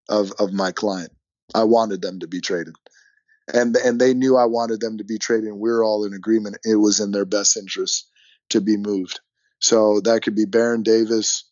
[0.08, 1.12] of, of my client.
[1.54, 2.74] I wanted them to be traded
[3.52, 5.48] and and they knew I wanted them to be traded.
[5.48, 6.58] And we were all in agreement.
[6.64, 8.08] It was in their best interest
[8.50, 9.20] to be moved.
[9.58, 11.44] So that could be Baron Davis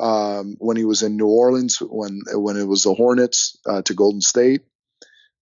[0.00, 3.94] um, when he was in New Orleans, when when it was the Hornets uh, to
[3.94, 4.62] Golden State.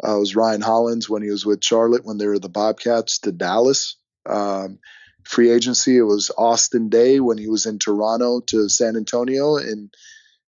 [0.03, 3.33] Uh, was Ryan Hollins when he was with Charlotte when they were the Bobcats to
[3.33, 3.97] Dallas.
[4.27, 4.79] Um,
[5.25, 5.97] free agency.
[5.97, 9.93] It was Austin Daye when he was in Toronto to San Antonio, and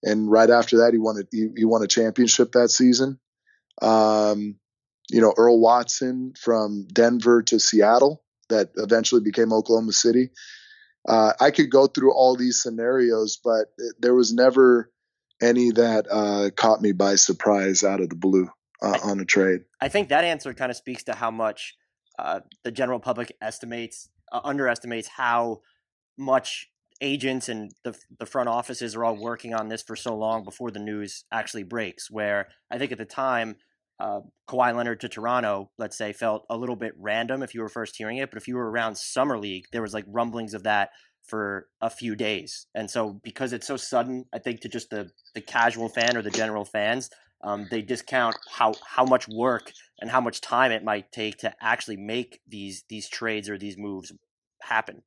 [0.02, 3.18] and right after that he won a, he, he won a championship that season.
[3.80, 4.56] Um,
[5.10, 10.30] you know, Earl Watson from Denver to Seattle that eventually became Oklahoma City.
[11.06, 13.66] Uh, I could go through all these scenarios, but
[13.98, 14.90] there was never
[15.42, 18.48] any that uh, caught me by surprise out of the blue
[18.84, 19.62] uh, on a trade.
[19.80, 21.76] I think that answer kind of speaks to how much
[22.18, 25.60] uh, the general public estimates uh, underestimates how
[26.16, 26.70] much
[27.00, 30.70] agents and the the front offices are all working on this for so long before
[30.70, 32.10] the news actually breaks.
[32.10, 33.56] Where I think at the time,
[33.98, 37.68] uh, Kawhi Leonard to Toronto, let's say, felt a little bit random if you were
[37.68, 38.30] first hearing it.
[38.30, 40.90] But if you were around summer league, there was like rumblings of that
[41.24, 42.66] for a few days.
[42.74, 46.22] And so because it's so sudden, I think to just the the casual fan or
[46.22, 47.10] the general fans,
[47.44, 51.54] um, they discount how how much work and how much time it might take to
[51.60, 54.12] actually make these these trades or these moves
[54.62, 55.02] happen.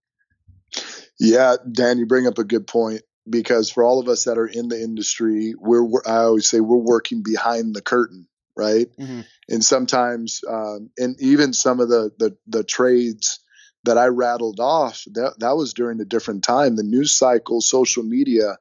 [1.19, 4.47] Yeah, Dan, you bring up a good point because for all of us that are
[4.47, 8.87] in the industry, we're, we're I always say we're working behind the curtain, right?
[8.99, 9.21] Mm-hmm.
[9.49, 13.39] And sometimes, um, and even some of the, the the trades
[13.83, 16.75] that I rattled off, that that was during a different time.
[16.75, 18.57] The news cycle, social media,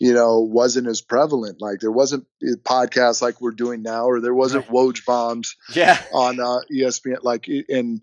[0.00, 1.60] you know, wasn't as prevalent.
[1.60, 2.26] Like there wasn't
[2.62, 4.74] podcasts like we're doing now, or there wasn't right.
[4.74, 6.00] Woj bombs yeah.
[6.12, 7.18] on uh, ESPN.
[7.22, 8.02] Like and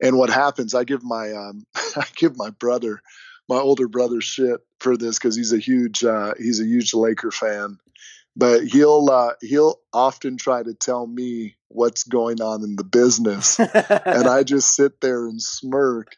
[0.00, 0.74] and what happens?
[0.74, 3.02] I give my um, I give my brother,
[3.48, 7.30] my older brother, shit for this because he's a huge uh, he's a huge Laker
[7.30, 7.78] fan.
[8.34, 13.58] But he'll uh, he'll often try to tell me what's going on in the business,
[13.58, 16.16] and I just sit there and smirk,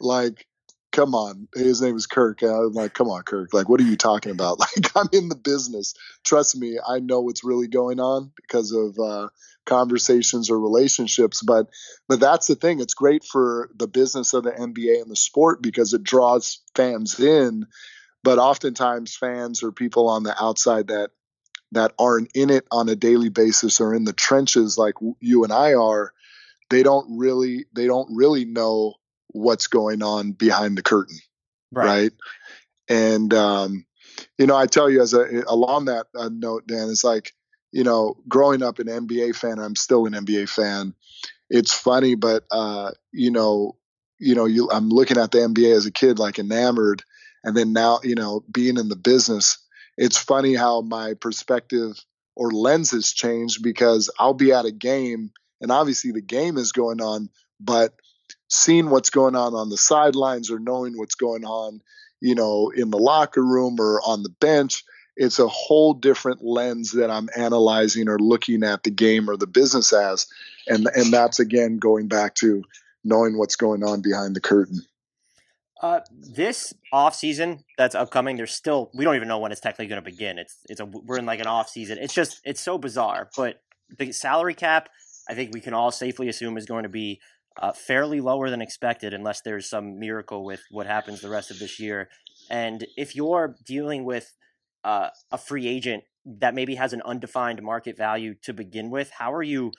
[0.00, 0.46] like
[0.92, 1.48] come on.
[1.54, 2.42] His name is Kirk.
[2.42, 3.52] And I'm like, come on, Kirk.
[3.52, 4.60] Like, what are you talking about?
[4.76, 5.94] Like, I'm in the business.
[6.24, 9.28] Trust me, I know what's really going on because of uh,
[9.66, 11.42] conversations or relationships.
[11.42, 11.68] But
[12.08, 12.80] but that's the thing.
[12.80, 17.18] It's great for the business of the NBA and the sport because it draws fans
[17.18, 17.66] in.
[18.22, 21.10] But oftentimes, fans or people on the outside that
[21.72, 25.52] that aren't in it on a daily basis or in the trenches like you and
[25.52, 26.12] I are,
[26.70, 28.94] they don't really they don't really know
[29.32, 31.18] what's going on behind the curtain,
[31.70, 31.86] right?
[31.86, 32.12] right?
[32.88, 33.86] And um,
[34.38, 37.32] you know, I tell you as a along that uh, note, Dan, it's like
[37.72, 40.94] you know, growing up an NBA fan, I'm still an NBA fan.
[41.48, 43.76] It's funny, but uh, you know,
[44.18, 47.02] you know, you I'm looking at the NBA as a kid, like enamored,
[47.42, 49.58] and then now, you know, being in the business,
[49.96, 51.98] it's funny how my perspective
[52.36, 56.72] or lens has changed because I'll be at a game, and obviously the game is
[56.72, 57.94] going on, but
[58.52, 61.80] seeing what's going on on the sidelines or knowing what's going on,
[62.20, 64.84] you know, in the locker room or on the bench,
[65.16, 69.46] it's a whole different lens that I'm analyzing or looking at the game or the
[69.46, 70.26] business as.
[70.68, 72.62] And and that's again going back to
[73.04, 74.82] knowing what's going on behind the curtain.
[75.80, 79.88] Uh, this off season that's upcoming, there's still we don't even know when it's technically
[79.88, 80.38] going to begin.
[80.38, 81.98] It's it's a we're in like an off season.
[81.98, 83.30] It's just it's so bizarre.
[83.36, 83.60] But
[83.98, 84.88] the salary cap,
[85.28, 87.20] I think we can all safely assume is going to be
[87.60, 91.58] uh, fairly lower than expected, unless there's some miracle with what happens the rest of
[91.58, 92.08] this year.
[92.50, 94.34] And if you're dealing with
[94.84, 99.32] uh, a free agent that maybe has an undefined market value to begin with, how
[99.32, 99.72] are you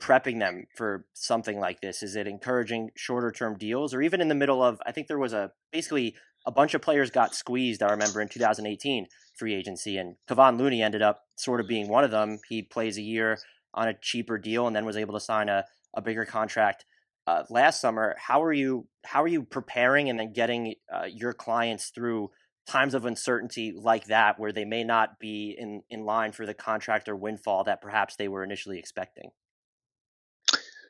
[0.00, 2.02] prepping them for something like this?
[2.02, 4.80] Is it encouraging shorter term deals, or even in the middle of?
[4.86, 6.14] I think there was a basically
[6.46, 7.82] a bunch of players got squeezed.
[7.82, 9.06] I remember in 2018
[9.36, 12.38] free agency, and Kevon Looney ended up sort of being one of them.
[12.48, 13.38] He plays a year
[13.74, 15.64] on a cheaper deal and then was able to sign a,
[15.94, 16.86] a bigger contract
[17.26, 18.16] uh, last summer.
[18.18, 22.30] How are you how are you preparing and then getting uh, your clients through
[22.66, 26.54] times of uncertainty like that, where they may not be in in line for the
[26.54, 29.30] contract or windfall that perhaps they were initially expecting?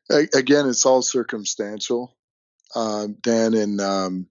[0.08, 2.16] Again, it's all circumstantial,
[2.76, 4.26] um, Dan, and um,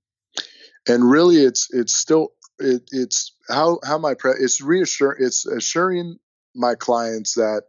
[0.88, 2.30] and really, it's it's still
[2.60, 6.18] it, it's how how my pre- it's reassure it's assuring
[6.54, 7.64] my clients that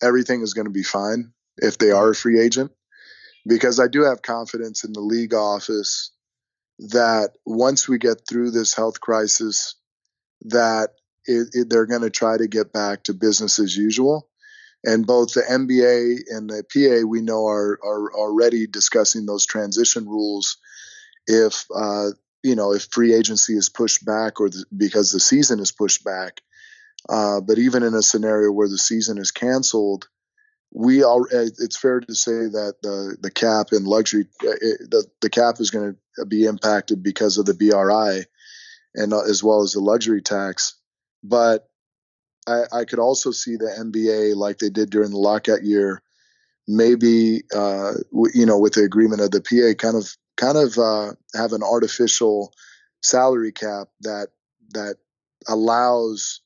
[0.00, 2.70] everything is going to be fine if they are a free agent
[3.46, 6.12] because I do have confidence in the league office
[6.78, 9.74] that once we get through this health crisis,
[10.42, 10.90] that
[11.26, 14.28] it, it, they're going to try to get back to business as usual.
[14.84, 20.06] And both the NBA and the PA, we know, are are already discussing those transition
[20.06, 20.56] rules.
[21.28, 22.10] If uh,
[22.42, 26.02] you know, if free agency is pushed back or the, because the season is pushed
[26.02, 26.40] back,
[27.08, 30.08] uh, but even in a scenario where the season is canceled,
[30.74, 35.06] we all uh, it's fair to say that the the cap and luxury it, the
[35.20, 38.24] the cap is going to be impacted because of the BRI
[38.94, 40.74] and uh, as well as the luxury tax.
[41.22, 41.68] But
[42.46, 46.02] I, I could also see the NBA like they did during the lockout year
[46.68, 50.78] maybe uh, w- you know with the agreement of the PA kind of kind of
[50.78, 52.52] uh, have an artificial
[53.02, 54.28] salary cap that
[54.70, 54.96] that
[55.48, 56.40] allows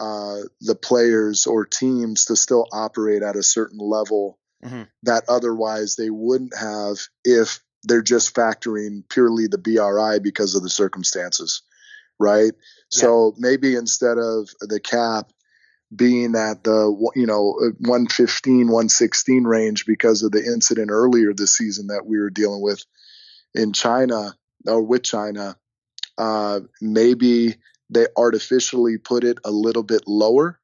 [0.00, 4.82] uh, the players or teams to still operate at a certain level mm-hmm.
[5.02, 10.70] that otherwise they wouldn't have if they're just factoring purely the BRI because of the
[10.70, 11.62] circumstances,
[12.18, 12.52] right?
[12.52, 12.60] Yeah.
[12.88, 15.30] So maybe instead of the cap,
[15.94, 21.88] being at the you know 115 116 range because of the incident earlier this season
[21.88, 22.80] that we were dealing with
[23.54, 24.36] in China
[24.66, 25.56] or with China
[26.16, 27.56] uh, maybe
[27.90, 30.58] they artificially put it a little bit lower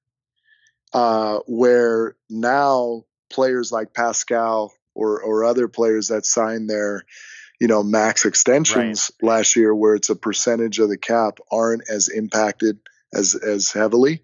[0.93, 7.05] uh, where now players like Pascal or or other players that signed their
[7.61, 9.29] you know max extensions right.
[9.29, 12.79] last year where it's a percentage of the cap aren't as impacted
[13.13, 14.23] as as heavily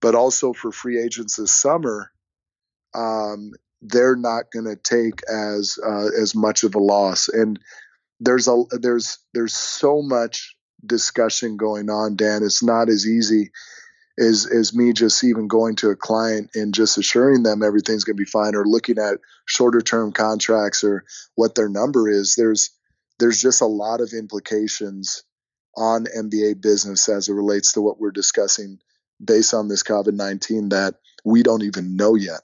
[0.00, 2.12] but also for free agents this summer,
[2.94, 3.52] um,
[3.82, 7.28] they're not going to take as uh, as much of a loss.
[7.28, 7.58] And
[8.20, 12.42] there's a there's there's so much discussion going on, Dan.
[12.42, 13.50] It's not as easy
[14.18, 18.16] as as me just even going to a client and just assuring them everything's going
[18.16, 22.34] to be fine, or looking at shorter term contracts or what their number is.
[22.36, 22.70] There's
[23.18, 25.24] there's just a lot of implications
[25.76, 28.78] on NBA business as it relates to what we're discussing
[29.22, 32.40] based on this COVID 19 that we don't even know yet.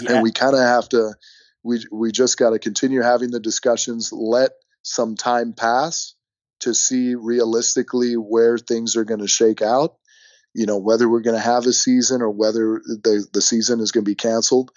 [0.00, 0.14] Yeah.
[0.14, 1.14] And we kind of have to,
[1.62, 6.14] we, we just got to continue having the discussions, let some time pass
[6.62, 9.96] to see realistically where things are going to shake out.
[10.54, 13.90] You know, whether we're going to have a season or whether the, the season is
[13.90, 14.70] going to be canceled.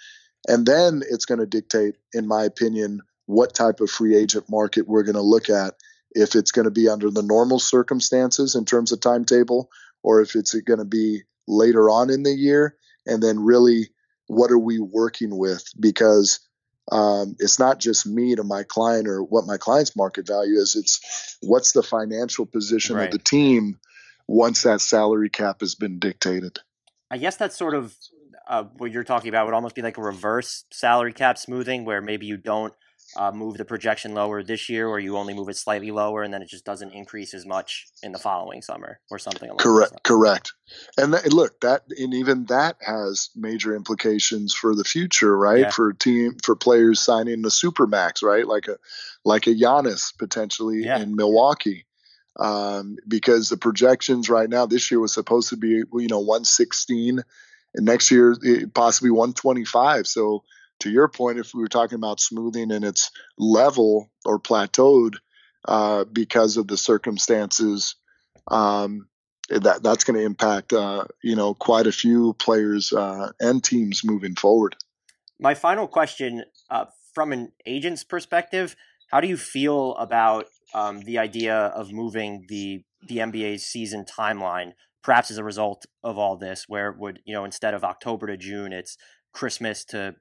[0.48, 4.88] And then it's going to dictate, in my opinion, what type of free agent market
[4.88, 5.74] we're going to look at.
[6.12, 9.68] If it's going to be under the normal circumstances in terms of timetable,
[10.02, 12.76] or if it's going to be later on in the year.
[13.06, 13.90] And then really,
[14.28, 15.64] what are we working with?
[15.78, 16.40] Because
[16.90, 20.76] um, it's not just me to my client or what my client's market value is.
[20.76, 23.06] It's what's the financial position right.
[23.06, 23.78] of the team
[24.28, 26.58] once that salary cap has been dictated.
[27.10, 27.94] I guess that's sort of
[28.48, 32.00] uh, what you're talking about would almost be like a reverse salary cap smoothing, where
[32.00, 32.72] maybe you don't
[33.16, 36.32] uh, move the projection lower this year, or you only move it slightly lower, and
[36.32, 39.48] then it just doesn't increase as much in the following summer, or something.
[39.48, 39.62] Like that.
[39.62, 40.52] Correct, correct.
[40.96, 45.60] And th- look, that and even that has major implications for the future, right?
[45.60, 45.70] Yeah.
[45.70, 48.46] For team for players signing the super max, right?
[48.46, 48.76] Like a
[49.24, 50.98] like a Giannis potentially yeah.
[50.98, 51.84] in Milwaukee.
[52.38, 57.22] Um, because the projections right now this year was supposed to be you know 116
[57.74, 58.36] and next year
[58.74, 60.44] possibly 125 so
[60.80, 65.14] to your point, if we were talking about smoothing and it's level or plateaued
[65.66, 67.96] uh, because of the circumstances,
[68.48, 69.08] um,
[69.48, 74.04] that that's going to impact uh, you know quite a few players uh, and teams
[74.04, 74.76] moving forward.
[75.38, 78.74] My final question, uh, from an agent's perspective,
[79.10, 84.72] how do you feel about um, the idea of moving the the NBA's season timeline?
[85.02, 88.26] Perhaps as a result of all this, where it would you know instead of October
[88.26, 88.96] to June, it's
[89.32, 90.16] Christmas to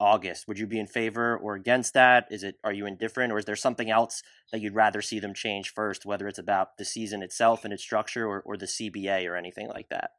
[0.00, 0.48] August.
[0.48, 2.26] Would you be in favor or against that?
[2.30, 5.34] Is it are you indifferent, or is there something else that you'd rather see them
[5.34, 9.28] change first, whether it's about the season itself and its structure, or, or the CBA
[9.28, 10.12] or anything like that?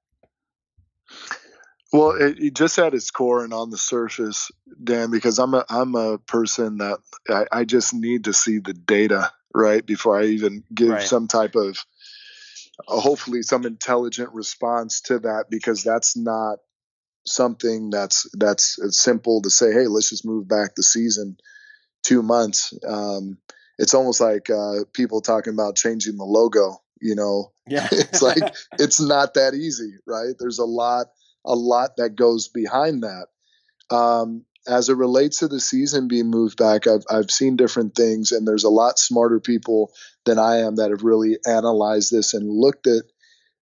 [1.91, 4.49] Well, it, it just at its core and on the surface,
[4.82, 8.74] Dan, because I'm a I'm a person that I, I just need to see the
[8.74, 11.02] data right before I even give right.
[11.02, 11.78] some type of
[12.88, 16.60] uh, hopefully some intelligent response to that because that's not
[17.26, 21.38] something that's that's simple to say, hey, let's just move back the season
[22.03, 22.73] two months.
[22.88, 23.38] Um,
[23.77, 26.81] it's almost like uh, people talking about changing the logo.
[26.99, 30.34] You know, yeah, it's like it's not that easy, right?
[30.38, 31.07] There's a lot,
[31.45, 33.27] a lot that goes behind that.
[33.95, 38.31] Um, as it relates to the season being moved back, I've I've seen different things,
[38.31, 39.91] and there's a lot smarter people
[40.26, 43.03] than I am that have really analyzed this and looked at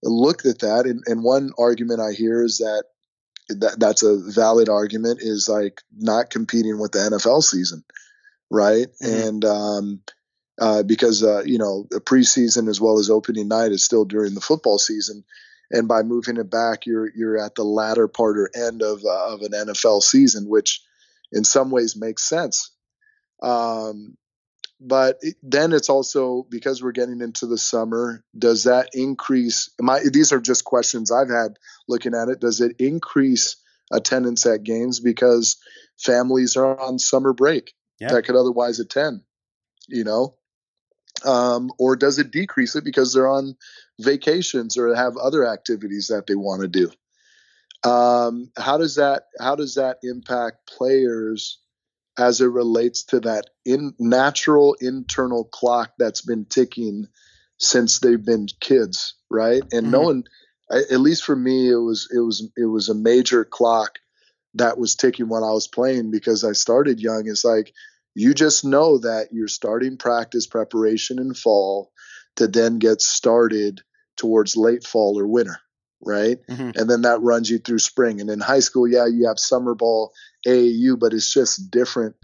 [0.03, 0.85] looked at that.
[0.85, 2.85] And, and one argument I hear is that
[3.49, 7.83] that that's a valid argument is like not competing with the NFL season,
[8.49, 8.87] right?
[9.01, 9.27] Mm-hmm.
[9.27, 10.01] And um,
[10.59, 14.35] uh, because uh, you know the preseason as well as opening night is still during
[14.35, 15.23] the football season,
[15.71, 19.33] and by moving it back, you're you're at the latter part or end of uh,
[19.33, 20.81] of an NFL season, which
[21.31, 22.71] in some ways makes sense.
[23.41, 24.17] Um,
[24.79, 29.99] but it, then it's also because we're getting into the summer does that increase my
[30.11, 31.57] these are just questions i've had
[31.87, 33.57] looking at it does it increase
[33.91, 35.57] attendance at games because
[35.97, 38.11] families are on summer break yeah.
[38.11, 39.21] that could otherwise attend
[39.87, 40.35] you know
[41.25, 43.57] um, or does it decrease it because they're on
[43.99, 46.89] vacations or have other activities that they want to do
[47.89, 51.59] um, how does that how does that impact players
[52.19, 57.07] as it relates to that in natural internal clock that's been ticking
[57.57, 59.61] since they've been kids, right?
[59.71, 59.91] And mm-hmm.
[59.91, 60.23] no one,
[60.69, 63.99] at least for me, it was it was it was a major clock
[64.55, 67.23] that was ticking when I was playing because I started young.
[67.25, 67.73] It's like
[68.15, 71.91] you just know that you're starting practice preparation in fall
[72.35, 73.81] to then get started
[74.17, 75.57] towards late fall or winter,
[76.01, 76.37] right?
[76.47, 76.71] Mm-hmm.
[76.79, 78.21] And then that runs you through spring.
[78.21, 80.13] And in high school, yeah, you have summer ball,
[80.47, 82.15] AAU, but it's just different,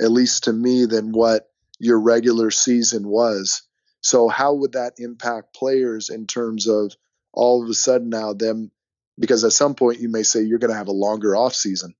[0.00, 3.62] at least to me, than what your regular season was.
[4.00, 6.92] So how would that impact players in terms of
[7.32, 8.70] all of a sudden now them
[9.18, 11.94] because at some point you may say you're going to have a longer off season,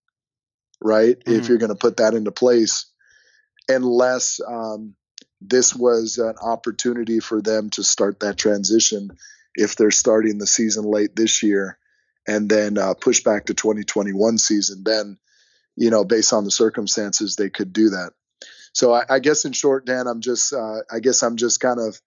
[0.81, 1.19] right?
[1.19, 1.39] Mm-hmm.
[1.39, 2.87] If you're going to put that into place,
[3.69, 4.95] unless um,
[5.41, 9.11] this was an opportunity for them to start that transition
[9.55, 11.79] if they're starting the season late this year
[12.27, 15.19] and then uh, push back to 2021 season, then
[15.77, 18.13] you know based on the circumstances they could do that.
[18.73, 21.81] So I, I guess in short, Dan, I'm just uh, I guess I'm just kind
[21.81, 22.01] of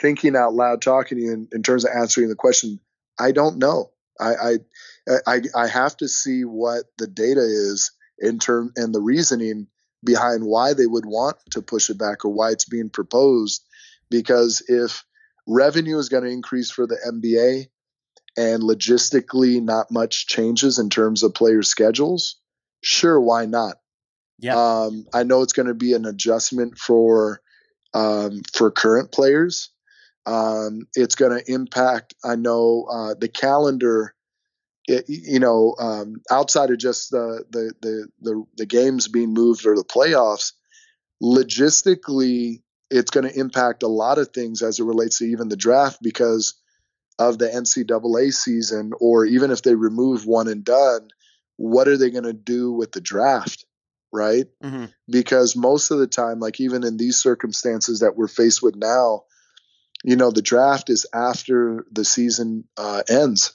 [0.00, 2.80] thinking out loud, talking to you in, in terms of answering the question.
[3.18, 3.90] I don't know.
[4.18, 9.00] I, I I I have to see what the data is in term and the
[9.00, 9.66] reasoning
[10.04, 13.64] behind why they would want to push it back or why it's being proposed.
[14.10, 15.04] Because if
[15.46, 17.66] revenue is going to increase for the NBA
[18.36, 22.36] and logistically not much changes in terms of player schedules,
[22.82, 23.76] sure, why not?
[24.38, 24.56] Yeah.
[24.56, 27.40] Um, I know it's going to be an adjustment for
[27.92, 29.70] um, for current players.
[30.26, 32.14] Um, it's going to impact.
[32.24, 34.14] I know uh, the calendar.
[34.86, 39.66] It, you know, um, outside of just the, the the the the games being moved
[39.66, 40.52] or the playoffs,
[41.22, 45.56] logistically, it's going to impact a lot of things as it relates to even the
[45.56, 46.54] draft because
[47.18, 51.08] of the NCAA season, or even if they remove one and done,
[51.56, 53.66] what are they going to do with the draft?
[54.12, 54.46] right?
[54.62, 54.86] Mm-hmm.
[55.08, 59.24] Because most of the time, like even in these circumstances that we're faced with now,
[60.04, 63.54] you know, the draft is after the season uh, ends,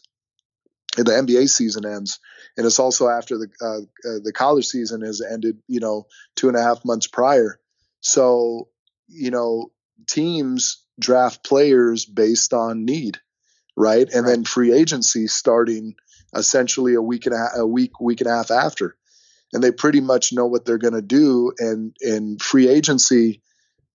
[0.95, 2.19] the NBA season ends,
[2.55, 5.57] and it's also after the uh, uh, the college season has ended.
[5.67, 6.05] You know,
[6.35, 7.59] two and a half months prior.
[7.99, 8.69] So,
[9.07, 9.71] you know,
[10.07, 13.19] teams draft players based on need,
[13.75, 14.07] right?
[14.11, 14.31] And right.
[14.31, 15.95] then free agency starting
[16.33, 18.97] essentially a week and a, half, a week week and a half after
[19.55, 21.53] and they pretty much know what they're going to do.
[21.59, 23.41] And in free agency,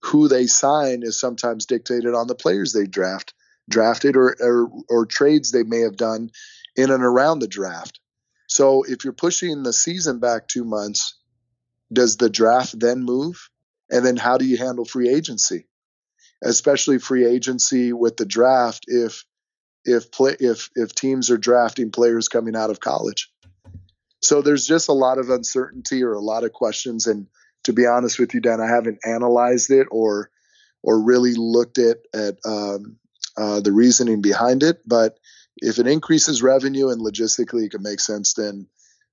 [0.02, 3.34] who they sign is sometimes dictated on the players they draft,
[3.68, 6.30] drafted, or, or, or trades they may have done
[6.76, 8.00] in and around the draft.
[8.48, 11.18] So if you're pushing the season back two months,
[11.92, 13.49] does the draft then move?
[13.90, 15.66] And then how do you handle free agency,
[16.42, 19.24] especially free agency with the draft if
[19.84, 23.30] if play, if if teams are drafting players coming out of college?
[24.22, 27.06] So there's just a lot of uncertainty or a lot of questions.
[27.06, 27.26] And
[27.64, 30.30] to be honest with you, Dan, I haven't analyzed it or
[30.82, 32.96] or really looked at at um,
[33.36, 34.80] uh, the reasoning behind it.
[34.86, 35.18] But
[35.56, 38.66] if it increases revenue and logistically it can make sense, then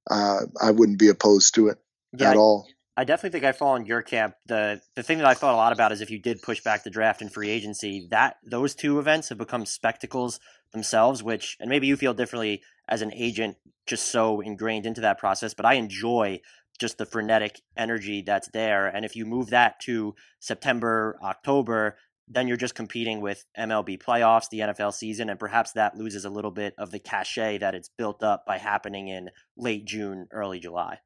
[0.10, 1.78] uh, I wouldn't be opposed to it
[2.18, 2.68] yeah, at all.
[2.99, 4.34] I definitely think I fall in your camp.
[4.48, 6.84] The the thing that I thought a lot about is if you did push back
[6.84, 10.40] the draft and free agency, that those two events have become spectacles
[10.74, 15.19] themselves, which and maybe you feel differently as an agent just so ingrained into that
[15.19, 16.41] process, but I enjoy
[16.80, 18.88] just the frenetic energy that's there.
[18.88, 21.98] And if you move that to September, October,
[22.28, 26.30] then you're just competing with MLB playoffs, the NFL season, and perhaps that loses a
[26.30, 30.60] little bit of the cachet that it's built up by happening in late June, early
[30.60, 30.99] July.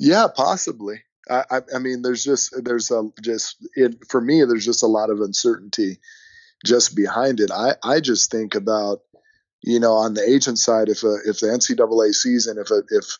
[0.00, 1.02] Yeah, possibly.
[1.30, 4.42] I, I, mean, there's just there's a just it for me.
[4.44, 6.00] There's just a lot of uncertainty
[6.64, 7.52] just behind it.
[7.52, 9.02] I I just think about
[9.62, 13.18] you know, on the agent side, if a, if the NCAA season, if a, if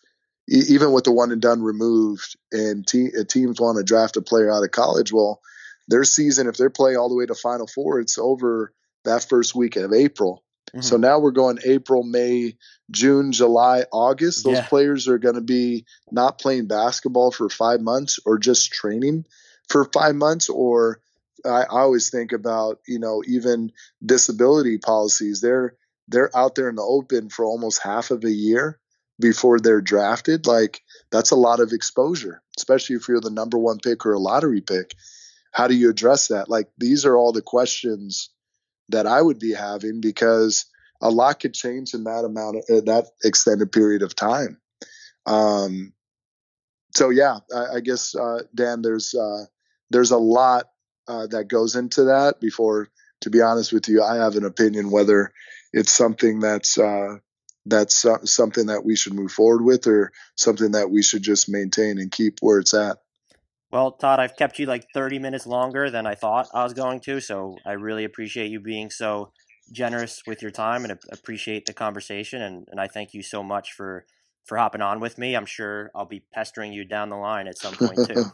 [0.48, 4.50] even with the one and done removed, and te- teams want to draft a player
[4.50, 5.40] out of college, well,
[5.88, 8.72] their season, if they're playing all the way to Final Four, it's over
[9.04, 10.42] that first week of April.
[10.68, 10.82] Mm-hmm.
[10.82, 12.56] So now we're going April, May,
[12.90, 14.44] June, July, August.
[14.44, 14.66] Those yeah.
[14.66, 19.26] players are going to be not playing basketball for five months or just training
[19.68, 20.48] for five months.
[20.48, 21.00] Or
[21.44, 23.72] I, I always think about, you know, even
[24.04, 25.40] disability policies.
[25.40, 25.74] They're
[26.08, 28.78] they're out there in the open for almost half of a year
[29.20, 30.46] before they're drafted.
[30.46, 34.18] Like that's a lot of exposure, especially if you're the number one pick or a
[34.18, 34.94] lottery pick.
[35.52, 36.48] How do you address that?
[36.48, 38.30] Like these are all the questions
[38.90, 40.66] that I would be having because
[41.00, 44.58] a lot could change in that amount of uh, that extended period of time.
[45.26, 45.92] Um,
[46.94, 49.44] so yeah, I, I guess uh, Dan, there's uh,
[49.90, 50.66] there's a lot
[51.08, 52.40] uh, that goes into that.
[52.40, 52.88] Before,
[53.22, 55.32] to be honest with you, I have an opinion whether
[55.72, 57.16] it's something that's uh,
[57.66, 61.98] that's something that we should move forward with, or something that we should just maintain
[61.98, 62.98] and keep where it's at.
[63.70, 67.00] Well, Todd, I've kept you like 30 minutes longer than I thought I was going
[67.00, 69.32] to, so I really appreciate you being so
[69.70, 72.42] generous with your time and appreciate the conversation.
[72.42, 74.06] And, and I thank you so much for
[74.46, 75.36] for hopping on with me.
[75.36, 78.24] I'm sure I'll be pestering you down the line at some point too.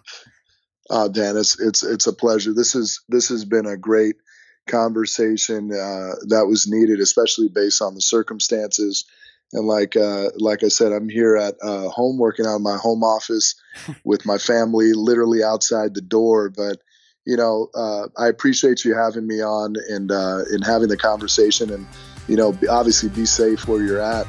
[0.89, 2.55] uh, Dan, it's it's it's a pleasure.
[2.55, 4.17] This is this has been a great
[4.67, 9.05] conversation uh, that was needed, especially based on the circumstances.
[9.52, 12.77] And like uh, like I said, I'm here at uh, home working out of my
[12.77, 13.55] home office
[14.05, 16.51] with my family, literally outside the door.
[16.51, 16.78] But
[17.24, 21.73] you know, uh, I appreciate you having me on and uh, and having the conversation.
[21.73, 21.86] And
[22.28, 24.27] you know, obviously, be safe where you're at,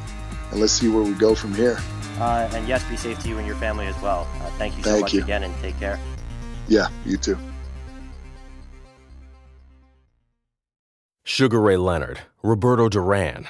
[0.52, 1.78] and let's see where we go from here.
[2.20, 4.28] Uh, and yes, be safe to you and your family as well.
[4.42, 5.24] Uh, thank you so Thank much you.
[5.24, 6.00] again, and take care.
[6.68, 7.38] Yeah, you too.
[11.24, 13.50] Sugar Ray Leonard, Roberto Duran,